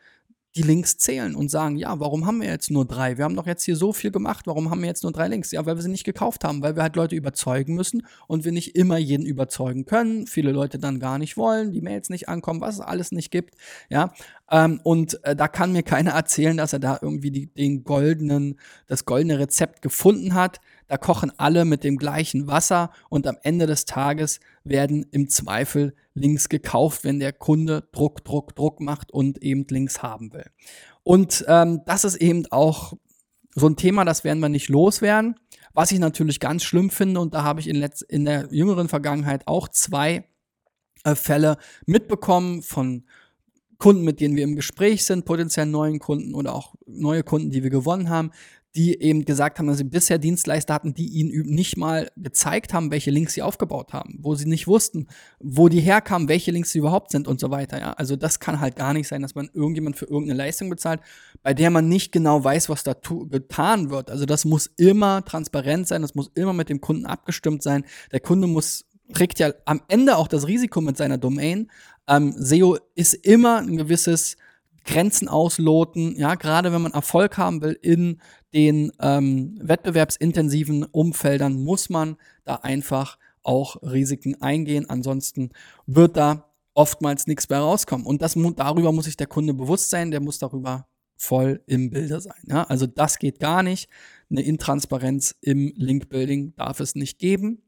die 0.57 0.63
Links 0.63 0.99
zählen 0.99 1.35
und 1.35 1.51
sagen, 1.51 1.77
ja, 1.77 1.99
warum 1.99 2.27
haben 2.27 2.41
wir 2.41 2.49
jetzt 2.49 2.71
nur 2.71 2.85
drei? 2.85 3.19
Wir 3.19 3.25
haben 3.25 3.35
doch 3.35 3.47
jetzt 3.47 3.65
hier 3.65 3.75
so 3.75 3.93
viel 3.93 4.13
gemacht, 4.13 4.47
warum 4.47 4.71
haben 4.71 4.81
wir 4.83 4.87
jetzt 4.87 5.03
nur 5.03 5.11
drei 5.11 5.27
Links? 5.27 5.51
Ja, 5.51 5.67
weil 5.67 5.75
wir 5.75 5.83
sie 5.83 5.91
nicht 5.91 6.05
gekauft 6.05 6.45
haben, 6.45 6.63
weil 6.63 6.77
wir 6.77 6.83
halt 6.85 6.95
Leute 6.95 7.17
überzeugen 7.17 7.75
müssen 7.75 8.07
und 8.29 8.45
wir 8.45 8.53
nicht 8.53 8.77
immer 8.77 8.97
jeden 8.97 9.27
überzeugen 9.27 9.85
können, 9.85 10.29
viele 10.29 10.53
Leute 10.53 10.79
dann 10.79 11.01
gar 11.01 11.19
nicht 11.19 11.37
wollen, 11.37 11.73
die 11.73 11.81
Mails 11.81 12.09
nicht 12.09 12.29
ankommen, 12.29 12.61
was 12.61 12.77
es 12.77 12.81
alles 12.81 13.11
nicht 13.11 13.33
gibt, 13.33 13.55
ja. 13.89 14.13
Ähm, 14.49 14.81
und 14.85 15.25
äh, 15.25 15.35
da 15.35 15.49
kann 15.49 15.73
mir 15.73 15.83
keiner 15.83 16.13
erzählen, 16.13 16.57
dass 16.57 16.73
er 16.73 16.79
da 16.79 16.99
irgendwie 17.03 17.33
die, 17.33 17.47
den 17.47 17.83
goldenen, 17.83 18.61
das 18.87 19.07
goldene 19.07 19.39
Rezept 19.41 19.83
gefunden 19.83 20.35
hat. 20.35 20.61
Da 20.87 20.97
kochen 20.99 21.33
alle 21.39 21.65
mit 21.65 21.83
dem 21.85 21.97
gleichen 21.97 22.47
Wasser 22.47 22.91
und 23.09 23.27
am 23.27 23.39
Ende 23.43 23.67
des 23.67 23.85
Tages 23.85 24.41
werden 24.65 25.07
im 25.13 25.29
Zweifel 25.29 25.95
Links 26.15 26.49
gekauft, 26.49 27.05
wenn 27.05 27.21
der 27.21 27.33
Kunde 27.33 27.89
Druck, 27.93 28.25
Druck, 28.25 28.55
Druck 28.55 28.81
macht 28.81 29.11
und 29.11 29.43
eben 29.43 29.67
Links 29.69 30.03
haben 30.03 30.33
will. 30.33 30.47
Und 31.03 31.45
ähm, 31.49 31.83
das 31.87 32.05
ist 32.05 32.17
eben 32.17 32.47
auch 32.51 32.95
so 33.55 33.69
ein 33.69 33.77
Thema, 33.77 34.05
das 34.05 34.25
werden 34.25 34.41
wir 34.41 34.49
nicht 34.49 34.69
loswerden. 34.69 35.37
Was 35.73 35.93
ich 35.93 35.99
natürlich 35.99 36.41
ganz 36.41 36.65
schlimm 36.65 36.91
finde, 36.91 37.21
und 37.21 37.35
da 37.35 37.43
habe 37.43 37.61
ich 37.61 37.69
in, 37.69 37.77
letz 37.77 38.03
in 38.03 38.25
der 38.25 38.49
jüngeren 38.51 38.89
Vergangenheit 38.89 39.47
auch 39.47 39.69
zwei 39.69 40.25
äh, 41.05 41.15
Fälle 41.15 41.57
mitbekommen 41.87 42.63
von 42.63 43.05
Kunden, 43.79 44.05
mit 44.05 44.21
denen 44.21 44.37
wir 44.37 44.45
im 44.45 44.57
Gespräch 44.57 45.05
sind, 45.05 45.25
potenziell 45.25 45.67
neuen 45.67 45.99
Kunden 45.99 46.35
oder 46.35 46.55
auch 46.55 46.75
neue 46.87 47.23
Kunden, 47.23 47.51
die 47.51 47.63
wir 47.63 47.71
gewonnen 47.71 48.09
haben, 48.09 48.31
die 48.77 49.01
eben 49.01 49.25
gesagt 49.25 49.59
haben, 49.59 49.69
dass 49.69 49.79
sie 49.79 49.85
bisher 49.85 50.19
Dienstleister 50.19 50.75
hatten, 50.75 50.95
die 50.95 51.07
ihnen 51.07 51.49
nicht 51.49 51.77
mal 51.77 52.11
gezeigt 52.17 52.75
haben, 52.75 52.91
welche 52.91 53.11
Links 53.11 53.35
sie 53.35 53.43
aufgebaut 53.43 53.93
haben, 53.93 54.19
wo 54.21 54.35
sie 54.35 54.47
nicht 54.47 54.67
wussten, 54.67 55.07
wo 55.39 55.69
die 55.69 55.81
herkamen, 55.81 56.29
welche 56.29 56.51
Links 56.51 56.73
sie 56.73 56.81
überhaupt 56.81 57.13
sind 57.13 57.29
und 57.29 57.39
so 57.39 57.51
weiter. 57.51 57.79
Ja? 57.79 57.93
Also 57.93 58.17
das 58.17 58.41
kann 58.41 58.61
halt 58.61 58.75
gar 58.75 58.93
nicht 58.93 59.07
sein, 59.07 59.23
dass 59.23 59.37
man 59.37 59.49
irgendjemand 59.53 59.97
für 59.97 60.07
irgendeine 60.07 60.39
Leistung 60.39 60.71
bezahlt, 60.71 61.01
bei 61.43 61.55
der 61.55 61.71
man 61.71 61.89
nicht 61.89 62.11
genau 62.11 62.43
weiß, 62.43 62.69
was 62.69 62.83
da 62.83 62.95
getan 63.31 63.91
wird. 63.91 64.11
Also 64.11 64.27
das 64.27 64.45
muss 64.45 64.67
immer 64.77 65.25
transparent 65.25 65.87
sein, 65.87 66.03
das 66.03 66.17
muss 66.17 66.31
immer 66.35 66.53
mit 66.53 66.69
dem 66.69 66.81
Kunden 66.81 67.07
abgestimmt 67.07 67.63
sein. 67.63 67.85
Der 68.11 68.21
Kunde 68.21 68.49
muss 68.49 68.87
trägt 69.13 69.39
ja 69.39 69.53
am 69.67 69.83
Ende 69.89 70.17
auch 70.17 70.27
das 70.27 70.49
Risiko 70.49 70.81
mit 70.81 70.97
seiner 70.97 71.19
Domain. 71.19 71.71
Ähm, 72.09 72.35
SEO 72.37 72.79
ist 72.95 73.15
immer 73.15 73.59
ein 73.59 73.77
gewisses 73.77 74.37
Grenzen 74.85 75.29
ausloten. 75.29 76.17
Ja, 76.17 76.35
gerade 76.35 76.73
wenn 76.73 76.83
man 76.83 76.93
Erfolg 76.93 77.39
haben 77.39 77.63
will 77.63 77.79
in 77.81 78.21
den 78.55 78.93
ähm, 79.01 79.59
wettbewerbsintensiven 79.61 80.85
Umfeldern, 80.85 81.63
muss 81.63 81.91
man 81.91 82.17
da 82.45 82.57
einfach 82.57 83.19
auch 83.43 83.83
Risiken 83.83 84.41
eingehen. 84.41 84.89
Ansonsten 84.89 85.51
wird 85.87 86.17
da 86.17 86.51
oftmals 86.73 87.27
nichts 87.27 87.49
mehr 87.49 87.59
rauskommen. 87.59 88.07
Und 88.07 88.23
das, 88.23 88.35
darüber 88.57 88.93
muss 88.93 89.07
sich 89.07 89.17
der 89.17 89.27
Kunde 89.27 89.55
bewusst 89.55 89.91
sein, 89.91 90.11
der 90.11 90.21
muss 90.21 90.39
darüber 90.39 90.87
voll 91.17 91.63
im 91.67 91.91
Bilde 91.91 92.21
sein. 92.21 92.43
Ja? 92.47 92.65
Also 92.65 92.87
das 92.87 93.19
geht 93.19 93.41
gar 93.41 93.63
nicht. 93.63 93.89
Eine 94.31 94.43
Intransparenz 94.43 95.35
im 95.41 95.73
Link-Building 95.77 96.55
darf 96.57 96.81
es 96.81 96.95
nicht 96.95 97.19
geben. 97.19 97.63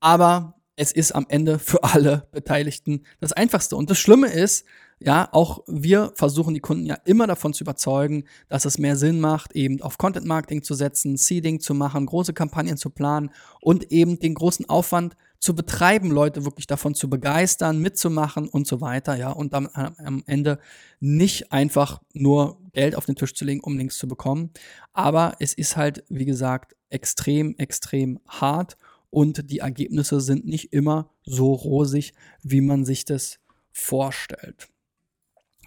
Aber 0.00 0.60
es 0.76 0.92
ist 0.92 1.12
am 1.12 1.26
Ende 1.28 1.58
für 1.58 1.82
alle 1.84 2.28
Beteiligten 2.32 3.04
das 3.20 3.32
Einfachste. 3.32 3.76
Und 3.76 3.90
das 3.90 3.98
Schlimme 3.98 4.28
ist, 4.28 4.66
ja, 5.00 5.28
auch 5.32 5.62
wir 5.66 6.12
versuchen 6.14 6.54
die 6.54 6.60
Kunden 6.60 6.86
ja 6.86 6.96
immer 7.04 7.26
davon 7.26 7.52
zu 7.52 7.64
überzeugen, 7.64 8.24
dass 8.48 8.64
es 8.64 8.78
mehr 8.78 8.96
Sinn 8.96 9.20
macht, 9.20 9.52
eben 9.52 9.82
auf 9.82 9.98
Content 9.98 10.26
Marketing 10.26 10.62
zu 10.62 10.74
setzen, 10.74 11.16
Seeding 11.16 11.60
zu 11.60 11.74
machen, 11.74 12.06
große 12.06 12.32
Kampagnen 12.32 12.76
zu 12.76 12.90
planen 12.90 13.30
und 13.60 13.90
eben 13.92 14.18
den 14.18 14.34
großen 14.34 14.68
Aufwand 14.68 15.16
zu 15.44 15.54
betreiben, 15.54 16.10
Leute 16.10 16.46
wirklich 16.46 16.66
davon 16.66 16.94
zu 16.94 17.10
begeistern, 17.10 17.78
mitzumachen 17.78 18.48
und 18.48 18.66
so 18.66 18.80
weiter, 18.80 19.14
ja, 19.14 19.30
und 19.30 19.52
dann 19.52 19.68
am 19.74 20.22
Ende 20.26 20.58
nicht 21.00 21.52
einfach 21.52 22.00
nur 22.14 22.58
Geld 22.72 22.96
auf 22.96 23.04
den 23.04 23.14
Tisch 23.14 23.34
zu 23.34 23.44
legen, 23.44 23.60
um 23.60 23.76
Links 23.76 23.98
zu 23.98 24.08
bekommen. 24.08 24.50
Aber 24.94 25.36
es 25.40 25.52
ist 25.52 25.76
halt, 25.76 26.02
wie 26.08 26.24
gesagt, 26.24 26.74
extrem, 26.88 27.56
extrem 27.58 28.20
hart 28.26 28.78
und 29.10 29.50
die 29.50 29.58
Ergebnisse 29.58 30.20
sind 30.22 30.46
nicht 30.46 30.72
immer 30.72 31.10
so 31.24 31.52
rosig, 31.52 32.14
wie 32.42 32.62
man 32.62 32.86
sich 32.86 33.04
das 33.04 33.38
vorstellt. 33.70 34.68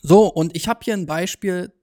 So, 0.09 0.27
und 0.27 0.55
ich 0.55 0.69
habe 0.69 0.79
hier 0.83 0.93
ein 0.93 1.05
Beispiel 1.05 1.73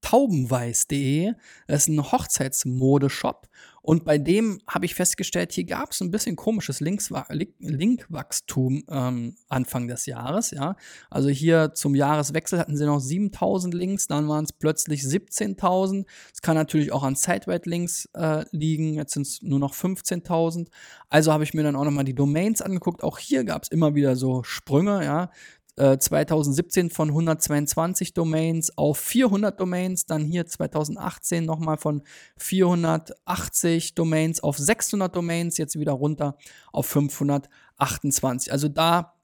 taubenweiß.de. 0.00 1.34
Das 1.68 1.82
ist 1.82 1.88
ein 1.88 2.10
Hochzeitsmodeshop. 2.10 3.46
Und 3.82 4.04
bei 4.04 4.18
dem 4.18 4.60
habe 4.66 4.84
ich 4.84 4.96
festgestellt, 4.96 5.52
hier 5.52 5.64
gab 5.64 5.92
es 5.92 6.00
ein 6.00 6.10
bisschen 6.10 6.34
komisches 6.34 6.80
Linkwachstum 6.80 8.82
ähm, 8.90 9.36
Anfang 9.48 9.86
des 9.86 10.06
Jahres. 10.06 10.50
Ja, 10.50 10.74
also 11.08 11.28
hier 11.28 11.72
zum 11.72 11.94
Jahreswechsel 11.94 12.58
hatten 12.58 12.76
sie 12.76 12.84
noch 12.84 13.00
7000 13.00 13.72
Links, 13.72 14.08
dann 14.08 14.28
waren 14.28 14.44
es 14.44 14.52
plötzlich 14.52 15.02
17.000. 15.02 16.04
Es 16.34 16.42
kann 16.42 16.56
natürlich 16.56 16.92
auch 16.92 17.04
an 17.04 17.14
Site-Wide-Links 17.14 18.08
äh, 18.14 18.44
liegen. 18.50 18.94
Jetzt 18.94 19.14
sind 19.14 19.26
es 19.26 19.40
nur 19.40 19.60
noch 19.60 19.72
15.000. 19.72 20.66
Also 21.08 21.32
habe 21.32 21.44
ich 21.44 21.54
mir 21.54 21.62
dann 21.62 21.76
auch 21.76 21.84
nochmal 21.84 22.04
die 22.04 22.14
Domains 22.14 22.60
angeguckt. 22.60 23.04
Auch 23.04 23.18
hier 23.18 23.44
gab 23.44 23.62
es 23.62 23.70
immer 23.70 23.94
wieder 23.94 24.16
so 24.16 24.42
Sprünge. 24.42 25.04
Ja, 25.04 25.30
2017 25.78 26.86
äh, 26.86 26.90
von 26.90 27.08
122 27.08 28.14
Domains 28.14 28.76
auf 28.76 28.98
400 28.98 29.58
Domains, 29.58 30.06
dann 30.06 30.24
hier 30.24 30.46
2018 30.46 31.44
nochmal 31.44 31.78
von 31.78 32.02
480 32.38 33.94
Domains 33.94 34.42
auf 34.42 34.58
600 34.58 35.14
Domains, 35.14 35.58
jetzt 35.58 35.78
wieder 35.78 35.92
runter 35.92 36.36
auf 36.72 36.86
528. 36.86 38.52
Also 38.52 38.68
da 38.68 39.14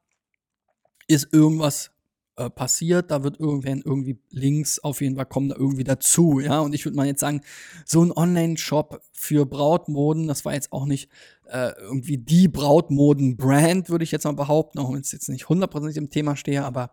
ist 1.06 1.32
irgendwas 1.32 1.93
äh, 2.36 2.50
passiert, 2.50 3.10
da 3.10 3.22
wird 3.22 3.38
irgendwann 3.38 3.82
irgendwie 3.84 4.18
Links 4.30 4.78
auf 4.78 5.00
jeden 5.00 5.16
Fall 5.16 5.26
kommen 5.26 5.48
da 5.48 5.56
irgendwie 5.56 5.84
dazu, 5.84 6.40
ja. 6.40 6.60
Und 6.60 6.74
ich 6.74 6.84
würde 6.84 6.96
mal 6.96 7.06
jetzt 7.06 7.20
sagen, 7.20 7.42
so 7.84 8.02
ein 8.02 8.12
Online-Shop 8.12 9.00
für 9.12 9.46
Brautmoden, 9.46 10.26
das 10.26 10.44
war 10.44 10.54
jetzt 10.54 10.72
auch 10.72 10.86
nicht 10.86 11.10
äh, 11.46 11.72
irgendwie 11.80 12.18
die 12.18 12.48
Brautmoden-Brand, 12.48 13.88
würde 13.88 14.04
ich 14.04 14.10
jetzt 14.10 14.24
mal 14.24 14.32
behaupten, 14.32 14.78
auch 14.78 14.92
wenn 14.92 15.00
es 15.00 15.12
jetzt 15.12 15.28
nicht 15.28 15.48
hundertprozentig 15.48 15.96
im 15.96 16.10
Thema 16.10 16.36
stehe, 16.36 16.64
aber 16.64 16.90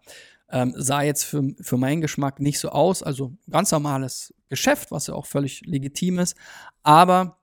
ähm, 0.51 0.73
sah 0.75 1.01
jetzt 1.01 1.23
für, 1.23 1.43
für 1.61 1.77
meinen 1.77 2.01
Geschmack 2.01 2.39
nicht 2.39 2.59
so 2.59 2.69
aus. 2.69 3.01
Also 3.03 3.33
ganz 3.49 3.71
normales 3.71 4.33
Geschäft, 4.49 4.91
was 4.91 5.07
ja 5.07 5.13
auch 5.13 5.25
völlig 5.25 5.61
legitim 5.65 6.19
ist. 6.19 6.35
Aber 6.83 7.37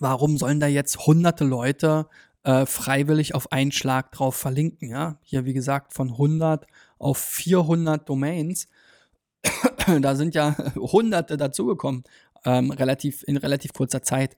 warum 0.00 0.38
sollen 0.38 0.60
da 0.60 0.66
jetzt 0.66 1.06
hunderte 1.06 1.44
Leute 1.44 2.08
äh, 2.46 2.66
freiwillig 2.66 3.34
auf 3.34 3.52
einen 3.52 3.72
Schlag 3.72 4.12
drauf 4.12 4.36
verlinken? 4.36 4.88
Ja, 4.88 5.18
hier 5.22 5.44
wie 5.44 5.54
gesagt 5.54 5.92
von 5.92 6.10
100 6.10 6.66
auf 6.98 7.18
400 7.18 8.08
Domains. 8.08 8.68
da 10.00 10.16
sind 10.16 10.34
ja 10.34 10.56
hunderte 10.74 11.36
dazugekommen, 11.36 12.04
ähm, 12.44 12.70
relativ, 12.70 13.22
in 13.26 13.36
relativ 13.36 13.72
kurzer 13.72 14.02
Zeit 14.02 14.36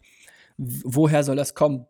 woher 0.58 1.22
soll 1.22 1.36
das 1.36 1.54
kommen? 1.54 1.86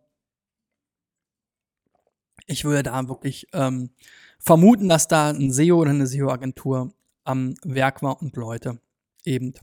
Ich 2.47 2.65
würde 2.65 2.85
da 2.85 3.09
wirklich 3.09 3.47
ähm, 3.53 3.91
vermuten, 4.39 4.89
dass 4.89 5.09
da 5.09 5.31
ein 5.31 5.53
SEO 5.53 5.81
oder 5.81 5.91
eine 5.91 6.07
SEO-Agentur 6.07 6.93
am 7.25 7.55
Werk 7.63 8.03
war 8.03 8.21
und 8.23 8.37
Leute 8.37 8.81
eben 9.25 9.55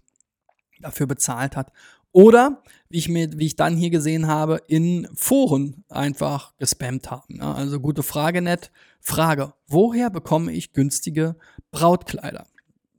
dafür 0.79 1.07
bezahlt 1.07 1.55
hat. 1.55 1.71
Oder, 2.15 2.63
wie 2.87 2.99
ich, 2.99 3.09
mir, 3.09 3.37
wie 3.37 3.45
ich 3.45 3.57
dann 3.57 3.75
hier 3.75 3.89
gesehen 3.89 4.27
habe, 4.27 4.61
in 4.67 5.05
Foren 5.15 5.83
einfach 5.89 6.55
gespammt 6.55 7.11
haben. 7.11 7.39
Ja, 7.39 7.53
also 7.53 7.81
gute 7.81 8.03
Frage, 8.03 8.41
nett. 8.41 8.71
Frage, 9.01 9.53
woher 9.67 10.09
bekomme 10.09 10.53
ich 10.53 10.71
günstige 10.71 11.35
Brautkleider? 11.71 12.47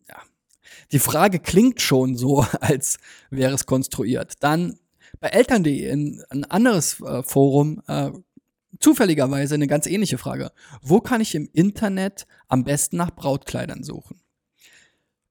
Ja. 0.06 0.16
Die 0.92 0.98
Frage 0.98 1.38
klingt 1.38 1.80
schon 1.80 2.14
so, 2.14 2.44
als 2.60 2.98
wäre 3.30 3.54
es 3.54 3.64
konstruiert. 3.64 4.34
Dann 4.40 4.78
bei 5.18 5.28
Eltern.de 5.28 5.90
ein, 5.90 6.22
ein 6.28 6.44
anderes 6.44 7.00
äh, 7.00 7.22
Forum 7.22 7.80
äh, 7.86 8.10
zufälligerweise 8.80 9.54
eine 9.54 9.66
ganz 9.66 9.86
ähnliche 9.86 10.18
Frage. 10.18 10.52
Wo 10.82 11.00
kann 11.00 11.22
ich 11.22 11.34
im 11.34 11.48
Internet 11.54 12.26
am 12.48 12.64
besten 12.64 12.98
nach 12.98 13.16
Brautkleidern 13.16 13.82
suchen? 13.82 14.20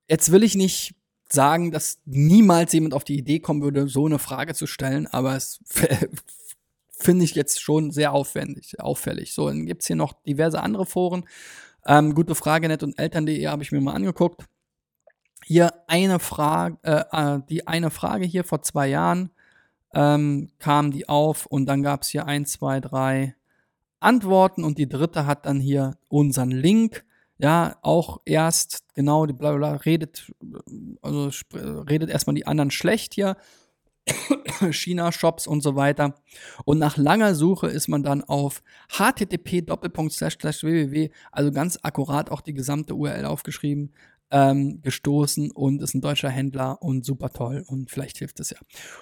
Jetzt 0.10 0.32
will 0.32 0.42
ich 0.42 0.56
nicht 0.56 0.96
sagen, 1.28 1.72
dass 1.72 2.00
niemals 2.06 2.74
jemand 2.74 2.94
auf 2.94 3.04
die 3.04 3.18
Idee 3.18 3.40
kommen 3.40 3.62
würde, 3.62 3.88
so 3.88 4.06
eine 4.06 4.20
Frage 4.20 4.54
zu 4.54 4.68
stellen, 4.68 5.08
aber 5.08 5.36
es 5.36 5.60
finde 6.90 7.26
ich 7.26 7.36
jetzt 7.36 7.62
schon 7.62 7.92
sehr 7.92 8.14
aufwendig, 8.14 8.80
auffällig. 8.80 9.34
So, 9.34 9.48
dann 9.48 9.66
gibt 9.66 9.82
es 9.82 9.88
hier 9.88 9.96
noch 9.96 10.14
diverse 10.24 10.62
andere 10.62 10.86
Foren. 10.86 11.26
Ähm, 11.86 12.16
gute 12.16 12.36
Frage, 12.36 12.68
net 12.68 12.84
und 12.84 12.98
Eltern.de 12.98 13.48
habe 13.48 13.64
ich 13.64 13.72
mir 13.72 13.82
mal 13.82 13.94
angeguckt. 13.94 14.46
Hier 15.44 15.74
eine 15.88 16.20
Frage, 16.20 16.78
äh, 16.84 17.04
äh, 17.12 17.40
die 17.50 17.68
eine 17.68 17.92
Frage 17.92 18.26
hier 18.26 18.44
vor 18.44 18.64
zwei 18.64 18.88
Jahren 18.88 19.30
ähm, 19.94 20.50
kamen 20.60 20.92
die 20.92 21.08
auf 21.08 21.46
und 21.46 21.68
dann 21.68 21.84
gab 21.84 22.02
es 22.02 22.10
hier 22.10 22.26
ein, 22.26 22.46
zwei, 22.46 22.80
drei 22.80 23.36
Antworten 24.00 24.64
und 24.64 24.78
die 24.78 24.90
dritte 24.90 25.26
hat 25.26 25.46
dann 25.46 25.60
hier 25.60 25.98
unseren 26.10 26.52
Link. 26.52 27.06
Ja, 27.38 27.76
auch 27.82 28.22
erst, 28.26 28.84
genau, 28.94 29.26
die 29.26 29.34
bla 29.34 29.54
bla, 29.54 29.76
redet, 29.76 30.32
also 31.02 31.32
redet 31.54 32.10
erstmal 32.10 32.36
die 32.36 32.48
anderen 32.48 32.72
schlecht 32.72 33.14
hier. 33.14 33.36
China-Shops 34.72 35.48
und 35.48 35.62
so 35.62 35.76
weiter. 35.76 36.16
Und 36.64 36.78
nach 36.78 36.98
langer 36.98 37.36
Suche 37.36 37.68
ist 37.68 37.88
man 37.88 38.04
dann 38.04 38.24
auf 38.24 38.62
http 38.90 39.68
www, 39.68 41.10
also 41.32 41.52
ganz 41.52 41.80
akkurat 41.82 42.32
auch 42.32 42.42
die 42.42 42.54
gesamte 42.54 42.96
URL 42.96 43.26
aufgeschrieben, 43.26 43.94
ähm, 44.32 44.82
gestoßen 44.82 45.52
und 45.52 45.82
ist 45.82 45.94
ein 45.94 46.02
deutscher 46.02 46.30
Händler 46.30 46.82
und 46.82 47.06
super 47.06 47.30
toll 47.30 47.64
und 47.68 47.92
vielleicht 47.92 48.18
hilft 48.18 48.40
es 48.40 48.50
ja. 48.50 48.58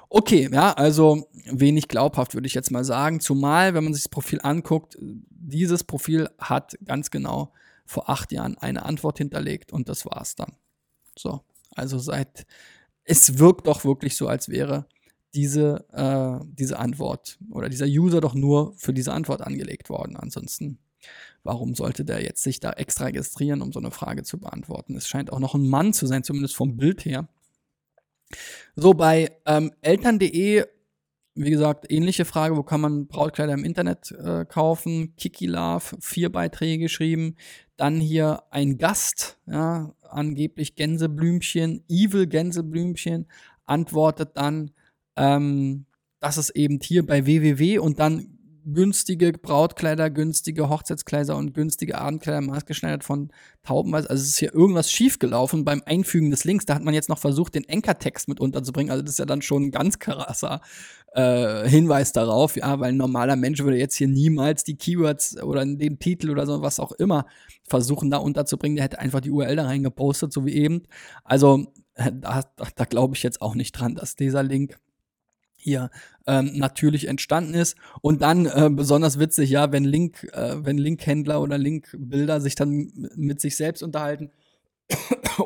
Okay, 0.09 0.49
ja, 0.51 0.73
also 0.73 1.27
wenig 1.45 1.87
glaubhaft 1.87 2.33
würde 2.33 2.47
ich 2.47 2.53
jetzt 2.53 2.71
mal 2.71 2.83
sagen, 2.83 3.19
zumal 3.19 3.73
wenn 3.73 3.83
man 3.83 3.93
sich 3.93 4.03
das 4.03 4.09
Profil 4.09 4.39
anguckt, 4.43 4.97
dieses 5.29 5.83
Profil 5.83 6.29
hat 6.39 6.77
ganz 6.85 7.09
genau 7.09 7.53
vor 7.85 8.09
acht 8.09 8.31
Jahren 8.31 8.57
eine 8.57 8.85
Antwort 8.85 9.17
hinterlegt 9.17 9.73
und 9.73 9.89
das 9.89 10.05
war's 10.05 10.35
dann. 10.35 10.53
So, 11.17 11.41
also 11.71 11.99
seit 11.99 12.45
es 13.03 13.37
wirkt 13.37 13.67
doch 13.67 13.83
wirklich 13.83 14.15
so, 14.15 14.27
als 14.27 14.49
wäre 14.49 14.87
diese, 15.35 15.85
äh, 15.91 16.45
diese 16.53 16.79
Antwort 16.79 17.39
oder 17.49 17.69
dieser 17.69 17.85
User 17.85 18.21
doch 18.21 18.33
nur 18.33 18.73
für 18.77 18.93
diese 18.93 19.13
Antwort 19.13 19.41
angelegt 19.41 19.89
worden. 19.89 20.15
Ansonsten 20.15 20.79
Warum 21.43 21.75
sollte 21.75 22.05
der 22.05 22.23
jetzt 22.23 22.41
sich 22.41 22.59
da 22.59 22.71
extra 22.71 23.05
registrieren, 23.05 23.61
um 23.61 23.73
so 23.73 23.79
eine 23.79 23.91
Frage 23.91 24.23
zu 24.23 24.39
beantworten? 24.39 24.95
Es 24.95 25.07
scheint 25.07 25.31
auch 25.31 25.39
noch 25.39 25.55
ein 25.55 25.67
Mann 25.67 25.93
zu 25.93 26.07
sein, 26.07 26.23
zumindest 26.23 26.55
vom 26.55 26.77
Bild 26.77 27.03
her. 27.03 27.27
So, 28.75 28.93
bei 28.93 29.37
ähm, 29.45 29.73
eltern.de, 29.81 30.65
wie 31.35 31.49
gesagt, 31.49 31.91
ähnliche 31.91 32.25
Frage, 32.25 32.55
wo 32.55 32.63
kann 32.63 32.81
man 32.81 33.07
Brautkleider 33.07 33.53
im 33.53 33.65
Internet 33.65 34.11
äh, 34.11 34.45
kaufen? 34.45 35.15
Kiki 35.17 35.47
Love, 35.47 35.97
vier 35.99 36.31
Beiträge 36.31 36.83
geschrieben. 36.83 37.35
Dann 37.75 37.99
hier 37.99 38.43
ein 38.51 38.77
Gast, 38.77 39.39
ja, 39.47 39.93
angeblich 40.01 40.75
Gänseblümchen, 40.75 41.83
Evil 41.89 42.27
Gänseblümchen, 42.27 43.27
antwortet 43.65 44.31
dann, 44.35 44.71
ähm, 45.15 45.85
dass 46.19 46.37
es 46.37 46.49
eben 46.51 46.79
hier 46.81 47.05
bei 47.05 47.25
www 47.25 47.79
und 47.79 47.99
dann 47.99 48.33
günstige 48.65 49.33
Brautkleider, 49.33 50.09
günstige 50.09 50.69
Hochzeitskleider 50.69 51.35
und 51.35 51.53
günstige 51.53 51.97
Abendkleider 51.97 52.41
maßgeschneidert 52.41 53.03
von 53.03 53.31
Taubenweiß. 53.63 54.07
Also 54.07 54.21
es 54.21 54.29
ist 54.29 54.39
hier 54.39 54.53
irgendwas 54.53 54.91
schiefgelaufen 54.91 55.65
beim 55.65 55.81
Einfügen 55.85 56.31
des 56.31 56.43
Links. 56.43 56.65
Da 56.65 56.75
hat 56.75 56.83
man 56.83 56.93
jetzt 56.93 57.09
noch 57.09 57.17
versucht, 57.17 57.55
den 57.55 57.67
Enkertext 57.67 58.27
mit 58.27 58.39
unterzubringen. 58.39 58.91
Also 58.91 59.03
das 59.03 59.13
ist 59.13 59.19
ja 59.19 59.25
dann 59.25 59.41
schon 59.41 59.63
ein 59.63 59.71
ganz 59.71 59.99
krasser 59.99 60.61
äh, 61.13 61.67
Hinweis 61.67 62.11
darauf, 62.11 62.55
ja, 62.55 62.79
weil 62.79 62.89
ein 62.89 62.97
normaler 62.97 63.35
Mensch 63.35 63.59
würde 63.63 63.77
jetzt 63.77 63.95
hier 63.95 64.07
niemals 64.07 64.63
die 64.63 64.75
Keywords 64.75 65.41
oder 65.41 65.65
den 65.65 65.99
Titel 65.99 66.29
oder 66.29 66.45
so 66.45 66.61
was 66.61 66.79
auch 66.79 66.91
immer 66.93 67.25
versuchen 67.63 68.11
da 68.11 68.17
unterzubringen. 68.17 68.75
Der 68.75 68.85
hätte 68.85 68.99
einfach 68.99 69.21
die 69.21 69.31
URL 69.31 69.55
da 69.55 69.65
reingepostet, 69.65 70.33
so 70.33 70.45
wie 70.45 70.53
eben. 70.53 70.83
Also 71.23 71.67
äh, 71.95 72.11
da, 72.13 72.43
da, 72.55 72.67
da 72.75 72.85
glaube 72.85 73.15
ich 73.15 73.23
jetzt 73.23 73.41
auch 73.41 73.55
nicht 73.55 73.73
dran, 73.73 73.95
dass 73.95 74.15
dieser 74.15 74.43
Link 74.43 74.79
hier 75.55 75.89
ähm, 76.27 76.51
natürlich 76.55 77.07
entstanden 77.07 77.53
ist. 77.53 77.77
Und 78.01 78.21
dann 78.21 78.45
äh, 78.45 78.69
besonders 78.71 79.19
witzig, 79.19 79.49
ja, 79.49 79.71
wenn 79.71 79.85
Link, 79.85 80.23
äh, 80.33 80.65
wenn 80.65 80.77
Linkhändler 80.77 81.41
oder 81.41 81.57
Linkbilder 81.57 82.41
sich 82.41 82.55
dann 82.55 82.91
mit 83.15 83.39
sich 83.39 83.55
selbst 83.55 83.81
unterhalten 83.81 84.31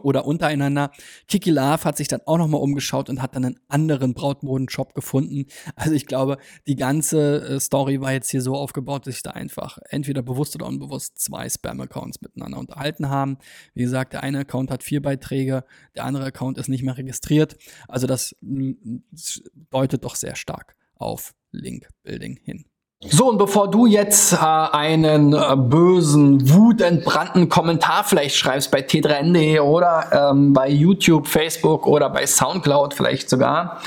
oder 0.02 0.26
untereinander. 0.26 0.92
Kiki 1.28 1.52
Love 1.52 1.84
hat 1.84 1.98
sich 1.98 2.08
dann 2.08 2.22
auch 2.26 2.38
nochmal 2.38 2.62
umgeschaut 2.62 3.10
und 3.10 3.22
hat 3.22 3.36
dann 3.36 3.46
einen 3.46 3.60
anderen 3.68 4.14
Brautmoden-Shop 4.14 4.94
gefunden. 4.94 5.46
Also 5.76 5.94
ich 5.94 6.06
glaube, 6.06 6.38
die 6.68 6.76
ganze 6.76 7.42
äh, 7.42 7.60
Story 7.60 8.02
war 8.02 8.12
jetzt 8.12 8.30
hier 8.30 8.42
so 8.42 8.56
aufgebaut, 8.56 9.08
dass 9.08 9.16
sich 9.16 9.24
da 9.24 9.32
einfach 9.32 9.78
entweder 9.90 10.22
bewusst 10.22 10.56
oder 10.56 10.66
unbewusst 10.66 11.20
zwei 11.20 11.50
Spam-Accounts 11.50 12.22
miteinander 12.22 12.58
unterhalten 12.58 13.10
haben. 13.10 13.38
Wie 13.74 13.84
gesagt, 13.84 14.14
der 14.14 14.24
eine 14.24 14.40
Account 14.40 14.72
hat 14.72 14.84
vier 14.84 15.02
Beiträge, 15.02 15.64
der 15.96 16.06
andere 16.06 16.26
Account 16.26 16.58
ist 16.58 16.68
nicht 16.68 16.84
mehr 16.84 16.98
registriert. 16.98 17.58
Also 17.88 18.08
das 18.08 18.36
deutet 19.70 20.04
doch 20.04 20.16
sehr 20.16 20.36
stark 20.36 20.76
auf 20.96 21.34
Link-Building 21.52 22.40
hin. 22.44 22.66
So, 23.00 23.30
und 23.30 23.38
bevor 23.38 23.70
du 23.70 23.86
jetzt 23.86 24.34
äh, 24.34 24.38
einen 24.38 25.32
äh, 25.32 25.56
bösen, 25.56 26.50
wutentbrannten 26.50 27.48
Kommentar 27.48 28.04
vielleicht 28.04 28.36
schreibst 28.36 28.72
bei 28.72 28.80
t3n.de 28.80 29.60
oder 29.60 30.32
ähm, 30.32 30.52
bei 30.52 30.68
YouTube, 30.68 31.28
Facebook 31.28 31.86
oder 31.86 32.10
bei 32.10 32.26
Soundcloud 32.26 32.96
vielleicht 32.96 33.30
sogar, 33.30 33.82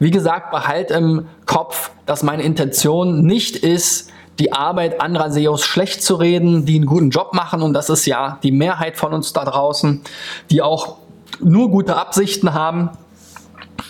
wie 0.00 0.10
gesagt, 0.10 0.50
behalt 0.50 0.90
im 0.90 1.28
Kopf, 1.46 1.92
dass 2.06 2.24
meine 2.24 2.42
Intention 2.42 3.24
nicht 3.24 3.54
ist, 3.54 4.10
die 4.40 4.52
Arbeit 4.52 5.00
anderer 5.00 5.30
SEOs 5.30 5.64
schlecht 5.64 6.02
zu 6.02 6.16
reden, 6.16 6.66
die 6.66 6.74
einen 6.74 6.86
guten 6.86 7.10
Job 7.10 7.34
machen 7.34 7.62
und 7.62 7.72
das 7.72 7.88
ist 7.88 8.04
ja 8.04 8.40
die 8.42 8.50
Mehrheit 8.50 8.96
von 8.96 9.14
uns 9.14 9.32
da 9.32 9.44
draußen, 9.44 10.02
die 10.50 10.60
auch 10.60 10.96
nur 11.38 11.70
gute 11.70 11.94
Absichten 11.94 12.52
haben, 12.52 12.90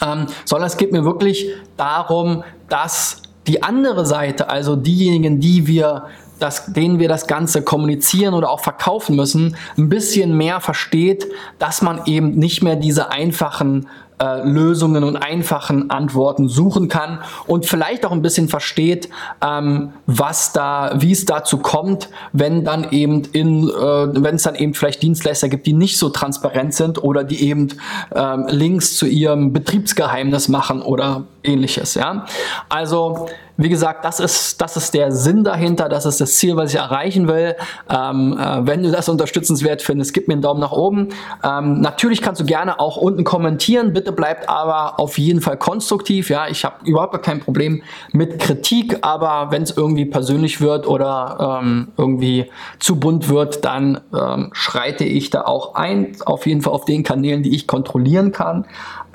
ähm, 0.05 0.27
sondern 0.45 0.67
es 0.67 0.77
geht 0.77 0.93
mir 0.93 1.07
wirklich 1.07 1.47
darum, 1.79 2.45
dass 2.69 3.23
die 3.47 3.63
andere 3.63 4.07
Seite, 4.07 4.49
also 4.49 4.77
diejenigen, 4.77 5.41
die 5.41 5.67
wir 5.67 6.07
das, 6.39 6.67
denen 6.67 6.99
wir 6.99 7.09
das 7.09 7.27
Ganze 7.27 7.63
kommunizieren 7.63 8.35
oder 8.35 8.51
auch 8.51 8.61
verkaufen 8.61 9.17
müssen, 9.17 9.57
ein 9.79 9.89
bisschen 9.89 10.37
mehr 10.37 10.61
versteht, 10.61 11.27
dass 11.59 11.83
man 11.83 12.03
eben 12.07 12.35
nicht 12.35 12.63
mehr 12.63 12.77
diese 12.77 13.11
einfachen 13.11 13.89
äh, 14.19 14.49
Lösungen 14.49 15.05
und 15.05 15.17
einfachen 15.17 15.91
Antworten 15.91 16.49
suchen 16.49 16.89
kann 16.89 17.21
und 17.47 17.67
vielleicht 17.67 18.07
auch 18.07 18.13
ein 18.13 18.23
bisschen 18.23 18.49
versteht, 18.49 19.09
ähm, 19.45 19.93
was 20.07 20.53
da, 20.53 20.95
wie 20.97 21.13
es 21.13 21.25
dazu 21.25 21.59
kommt, 21.59 22.09
wenn 22.33 22.65
dann 22.65 22.91
eben 22.91 23.23
in, 23.33 23.69
äh, 23.69 23.73
wenn 23.73 24.37
es 24.37 24.45
dann 24.45 24.55
eben 24.55 24.75
vielleicht 24.75 25.03
Dienstleister 25.03 25.49
gibt, 25.49 25.67
die 25.67 25.73
nicht 25.73 25.99
so 25.99 26.09
transparent 26.09 26.75
sind 26.75 27.03
oder 27.03 27.25
die 27.25 27.43
eben 27.43 27.69
ähm, 28.15 28.47
Links 28.49 28.97
zu 28.97 29.07
ihrem 29.07 29.53
Betriebsgeheimnis 29.53 30.49
machen 30.49 30.83
oder 30.83 31.25
ähnliches. 31.43 31.95
Ja, 31.95 32.25
also 32.69 33.27
wie 33.57 33.69
gesagt, 33.69 34.05
das 34.05 34.21
ist, 34.21 34.61
das 34.61 34.77
ist 34.77 34.93
der 34.95 35.13
Sinn 35.13 35.43
dahinter, 35.43 35.89
das 35.89 36.05
ist 36.05 36.21
das 36.21 36.35
Ziel, 36.37 36.57
was 36.57 36.75
ich 36.75 36.79
erreichen 36.79 37.27
will. 37.27 37.55
Ähm, 37.89 38.39
äh, 38.39 38.67
wenn 38.67 38.83
du 38.83 38.91
das 38.91 39.09
unterstützenswert 39.09 39.83
findest, 39.83 40.13
gib 40.13 40.29
mir 40.29 40.35
einen 40.35 40.43
Daumen 40.43 40.61
nach 40.61 40.73
oben. 40.73 41.09
Ähm, 41.43 41.81
natürlich 41.81 42.21
kannst 42.21 42.41
du 42.41 42.45
gerne 42.45 42.79
auch 42.79 42.97
unten 42.97 43.25
kommentieren, 43.25 43.93
bitte 43.93 44.13
bleibt 44.13 44.49
aber 44.49 45.01
auf 45.01 45.19
jeden 45.19 45.41
Fall 45.41 45.57
konstruktiv. 45.57 46.29
Ja, 46.29 46.49
ich 46.49 46.65
habe 46.65 46.77
überhaupt 46.85 47.23
kein 47.23 47.41
Problem 47.41 47.83
mit 48.13 48.39
Kritik, 48.39 48.99
aber 49.03 49.51
wenn 49.51 49.63
es 49.63 49.77
irgendwie 49.77 50.05
persönlich 50.05 50.61
wird 50.61 50.87
oder 50.87 51.61
ähm, 51.63 51.89
irgendwie 51.97 52.51
zu 52.79 53.01
bunt 53.01 53.29
wird, 53.29 53.65
dann 53.65 54.01
ähm, 54.15 54.51
schreite 54.53 55.05
ich 55.05 55.31
da 55.31 55.43
auch 55.43 55.75
ein, 55.75 56.13
auf 56.25 56.47
jeden 56.47 56.61
Fall 56.63 56.73
auf 56.75 56.85
den 56.85 57.03
Kanälen, 57.03 57.43
die 57.43 57.55
ich 57.55 57.67
kontrollieren 57.67 58.33
kann. 58.33 58.67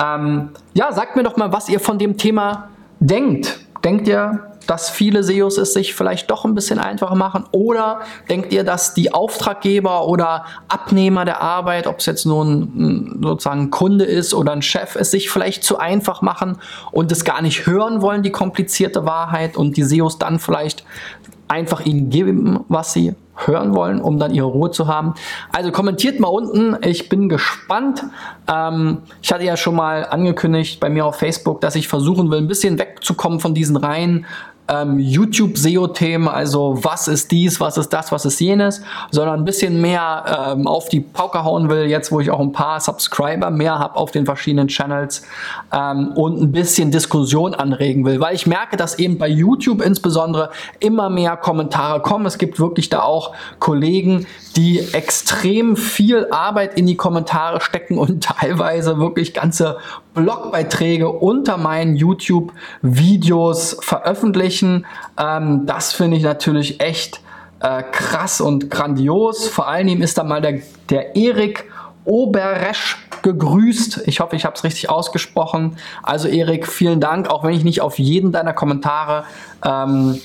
Ähm, 0.01 0.49
ja, 0.73 0.91
sagt 0.91 1.15
mir 1.15 1.23
doch 1.23 1.37
mal, 1.37 1.53
was 1.53 1.69
ihr 1.69 1.79
von 1.79 1.99
dem 1.99 2.17
Thema 2.17 2.69
denkt. 2.99 3.59
Denkt 3.83 4.07
ihr, 4.07 4.51
dass 4.67 4.89
viele 4.89 5.23
SEOs 5.23 5.57
es 5.57 5.73
sich 5.73 5.95
vielleicht 5.95 6.29
doch 6.29 6.45
ein 6.45 6.53
bisschen 6.53 6.79
einfacher 6.79 7.15
machen? 7.15 7.45
Oder 7.51 8.01
denkt 8.29 8.53
ihr, 8.53 8.63
dass 8.63 8.93
die 8.93 9.13
Auftraggeber 9.13 10.07
oder 10.07 10.45
Abnehmer 10.67 11.25
der 11.25 11.41
Arbeit, 11.41 11.87
ob 11.87 11.99
es 11.99 12.05
jetzt 12.05 12.25
nur 12.25 12.45
ein 12.45 13.19
sozusagen 13.21 13.63
ein 13.63 13.71
Kunde 13.71 14.05
ist 14.05 14.33
oder 14.33 14.51
ein 14.51 14.61
Chef, 14.61 14.95
es 14.95 15.11
sich 15.11 15.29
vielleicht 15.29 15.63
zu 15.63 15.79
einfach 15.79 16.21
machen 16.21 16.57
und 16.91 17.11
es 17.11 17.25
gar 17.25 17.41
nicht 17.41 17.65
hören 17.65 18.01
wollen, 18.01 18.23
die 18.23 18.31
komplizierte 18.31 19.05
Wahrheit 19.05 19.57
und 19.57 19.77
die 19.77 19.83
SEOs 19.83 20.19
dann 20.19 20.39
vielleicht 20.39 20.83
einfach 21.51 21.85
ihnen 21.85 22.09
geben, 22.09 22.61
was 22.69 22.93
sie 22.93 23.13
hören 23.35 23.75
wollen, 23.75 23.99
um 24.01 24.19
dann 24.19 24.33
ihre 24.33 24.47
Ruhe 24.47 24.71
zu 24.71 24.87
haben. 24.87 25.15
Also 25.51 25.71
kommentiert 25.71 26.19
mal 26.19 26.29
unten. 26.29 26.77
Ich 26.81 27.09
bin 27.09 27.27
gespannt. 27.27 28.03
Ähm, 28.47 28.99
ich 29.21 29.33
hatte 29.33 29.43
ja 29.43 29.57
schon 29.57 29.75
mal 29.75 30.05
angekündigt 30.05 30.79
bei 30.79 30.89
mir 30.89 31.05
auf 31.05 31.17
Facebook, 31.17 31.59
dass 31.59 31.75
ich 31.75 31.87
versuchen 31.87 32.31
will, 32.31 32.37
ein 32.37 32.47
bisschen 32.47 32.79
wegzukommen 32.79 33.39
von 33.39 33.53
diesen 33.53 33.75
reinen 33.75 34.25
ähm, 34.71 34.99
YouTube-SEO-Themen, 34.99 36.27
also 36.27 36.77
was 36.81 37.07
ist 37.07 37.31
dies, 37.31 37.59
was 37.59 37.77
ist 37.77 37.89
das, 37.89 38.11
was 38.11 38.25
ist 38.25 38.39
jenes, 38.39 38.81
sondern 39.11 39.39
ein 39.39 39.45
bisschen 39.45 39.81
mehr 39.81 40.53
ähm, 40.53 40.67
auf 40.67 40.87
die 40.89 41.01
Pauke 41.01 41.43
hauen 41.43 41.69
will, 41.69 41.85
jetzt 41.85 42.11
wo 42.11 42.19
ich 42.19 42.31
auch 42.31 42.39
ein 42.39 42.53
paar 42.53 42.79
Subscriber 42.79 43.49
mehr 43.49 43.77
habe 43.77 43.97
auf 43.97 44.11
den 44.11 44.25
verschiedenen 44.25 44.67
Channels 44.67 45.23
ähm, 45.73 46.13
und 46.15 46.41
ein 46.41 46.51
bisschen 46.51 46.91
Diskussion 46.91 47.53
anregen 47.53 48.05
will, 48.05 48.19
weil 48.21 48.33
ich 48.33 48.47
merke, 48.47 48.77
dass 48.77 48.97
eben 48.97 49.17
bei 49.17 49.27
YouTube 49.27 49.81
insbesondere 49.81 50.51
immer 50.79 51.09
mehr 51.09 51.35
Kommentare 51.35 52.01
kommen. 52.01 52.25
Es 52.25 52.37
gibt 52.37 52.59
wirklich 52.59 52.89
da 52.89 53.01
auch 53.01 53.33
Kollegen, 53.59 54.25
die 54.55 54.79
extrem 54.93 55.75
viel 55.75 56.27
Arbeit 56.31 56.77
in 56.77 56.87
die 56.87 56.95
Kommentare 56.95 57.61
stecken 57.61 57.97
und 57.97 58.23
teilweise 58.39 58.99
wirklich 58.99 59.33
ganze 59.33 59.77
Blogbeiträge 60.13 61.09
unter 61.09 61.57
meinen 61.57 61.95
YouTube-Videos 61.95 63.77
veröffentlichen. 63.81 64.85
Ähm, 65.17 65.65
das 65.65 65.93
finde 65.93 66.17
ich 66.17 66.23
natürlich 66.23 66.81
echt 66.81 67.21
äh, 67.61 67.83
krass 67.83 68.41
und 68.41 68.69
grandios. 68.69 69.47
Vor 69.47 69.67
allen 69.67 69.87
Dingen 69.87 70.01
ist 70.01 70.17
da 70.17 70.23
mal 70.23 70.41
der, 70.41 70.61
der 70.89 71.15
Erik 71.15 71.71
Oberesch 72.03 72.97
gegrüßt. 73.21 74.03
Ich 74.07 74.19
hoffe, 74.19 74.35
ich 74.35 74.45
habe 74.45 74.55
es 74.55 74.63
richtig 74.63 74.89
ausgesprochen. 74.89 75.77
Also 76.01 76.27
Erik, 76.27 76.67
vielen 76.67 76.99
Dank, 76.99 77.29
auch 77.29 77.43
wenn 77.43 77.53
ich 77.53 77.63
nicht 77.63 77.81
auf 77.81 77.99
jeden 77.99 78.31
deiner 78.31 78.53
Kommentare 78.53 79.25
ähm, 79.63 80.19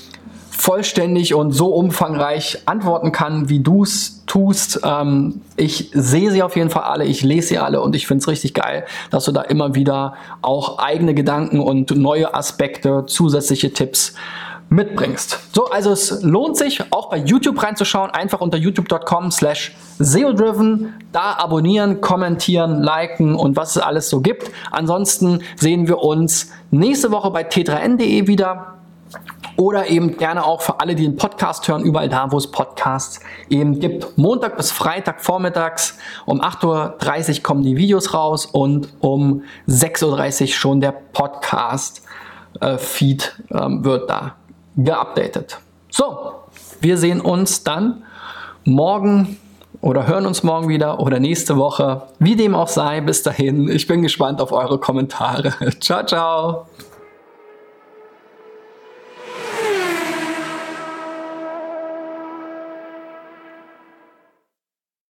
vollständig 0.57 1.35
und 1.35 1.51
so 1.51 1.67
umfangreich 1.67 2.63
antworten 2.65 3.11
kann, 3.11 3.47
wie 3.47 3.59
du 3.59 3.83
es 3.83 4.23
tust. 4.25 4.81
Ähm, 4.83 5.41
ich 5.55 5.91
sehe 5.93 6.31
sie 6.31 6.41
auf 6.41 6.55
jeden 6.55 6.71
Fall 6.71 6.83
alle, 6.83 7.05
ich 7.05 7.21
lese 7.21 7.49
sie 7.49 7.57
alle 7.59 7.79
und 7.81 7.95
ich 7.95 8.07
finde 8.07 8.21
es 8.21 8.27
richtig 8.27 8.55
geil, 8.55 8.85
dass 9.11 9.25
du 9.25 9.31
da 9.31 9.41
immer 9.41 9.75
wieder 9.75 10.15
auch 10.41 10.79
eigene 10.79 11.13
Gedanken 11.13 11.59
und 11.59 11.95
neue 11.95 12.33
Aspekte, 12.33 13.05
zusätzliche 13.05 13.71
Tipps 13.71 14.15
mitbringst. 14.69 15.39
So, 15.53 15.69
also 15.69 15.91
es 15.91 16.23
lohnt 16.23 16.57
sich 16.57 16.81
auch 16.91 17.09
bei 17.09 17.17
YouTube 17.17 17.61
reinzuschauen, 17.61 18.11
einfach 18.11 18.41
unter 18.41 18.57
youtube.com 18.57 19.31
slash 19.31 19.75
SEO-driven, 19.99 20.93
da 21.11 21.33
abonnieren, 21.37 22.01
kommentieren, 22.01 22.81
liken 22.83 23.35
und 23.35 23.55
was 23.55 23.75
es 23.75 23.81
alles 23.81 24.09
so 24.09 24.19
gibt. 24.19 24.51
Ansonsten 24.71 25.41
sehen 25.55 25.87
wir 25.87 25.99
uns 25.99 26.51
nächste 26.71 27.11
Woche 27.11 27.31
bei 27.31 27.47
t3n.de 27.47 28.27
wieder 28.27 28.76
oder 29.57 29.87
eben 29.87 30.15
gerne 30.17 30.45
auch 30.45 30.61
für 30.61 30.79
alle, 30.79 30.95
die 30.95 31.03
den 31.03 31.17
Podcast 31.17 31.67
hören, 31.67 31.83
überall 31.83 32.07
da, 32.09 32.31
wo 32.31 32.37
es 32.37 32.49
Podcasts 32.49 33.19
eben 33.49 33.79
gibt. 33.79 34.17
Montag 34.17 34.55
bis 34.55 34.71
Freitag 34.71 35.21
vormittags 35.21 35.97
um 36.25 36.41
8.30 36.41 37.37
Uhr 37.37 37.43
kommen 37.43 37.63
die 37.63 37.75
Videos 37.75 38.13
raus 38.13 38.45
und 38.45 38.87
um 38.99 39.41
6.30 39.67 40.41
Uhr 40.41 40.47
schon 40.47 40.79
der 40.79 40.91
Podcast-Feed 40.91 42.03
äh, 43.49 43.57
ähm, 43.57 43.83
wird 43.83 44.09
da 44.09 44.35
geupdatet. 44.77 45.59
So, 45.89 46.35
wir 46.79 46.97
sehen 46.97 47.19
uns 47.19 47.63
dann 47.63 48.03
morgen 48.63 49.37
oder 49.81 50.07
hören 50.07 50.25
uns 50.25 50.43
morgen 50.43 50.69
wieder 50.69 50.99
oder 50.99 51.19
nächste 51.19 51.57
Woche. 51.57 52.03
Wie 52.19 52.35
dem 52.35 52.53
auch 52.55 52.67
sei, 52.67 53.01
bis 53.01 53.23
dahin. 53.23 53.69
Ich 53.69 53.87
bin 53.87 54.01
gespannt 54.01 54.41
auf 54.41 54.51
eure 54.51 54.79
Kommentare. 54.79 55.53
Ciao, 55.79 56.05
ciao. 56.05 56.67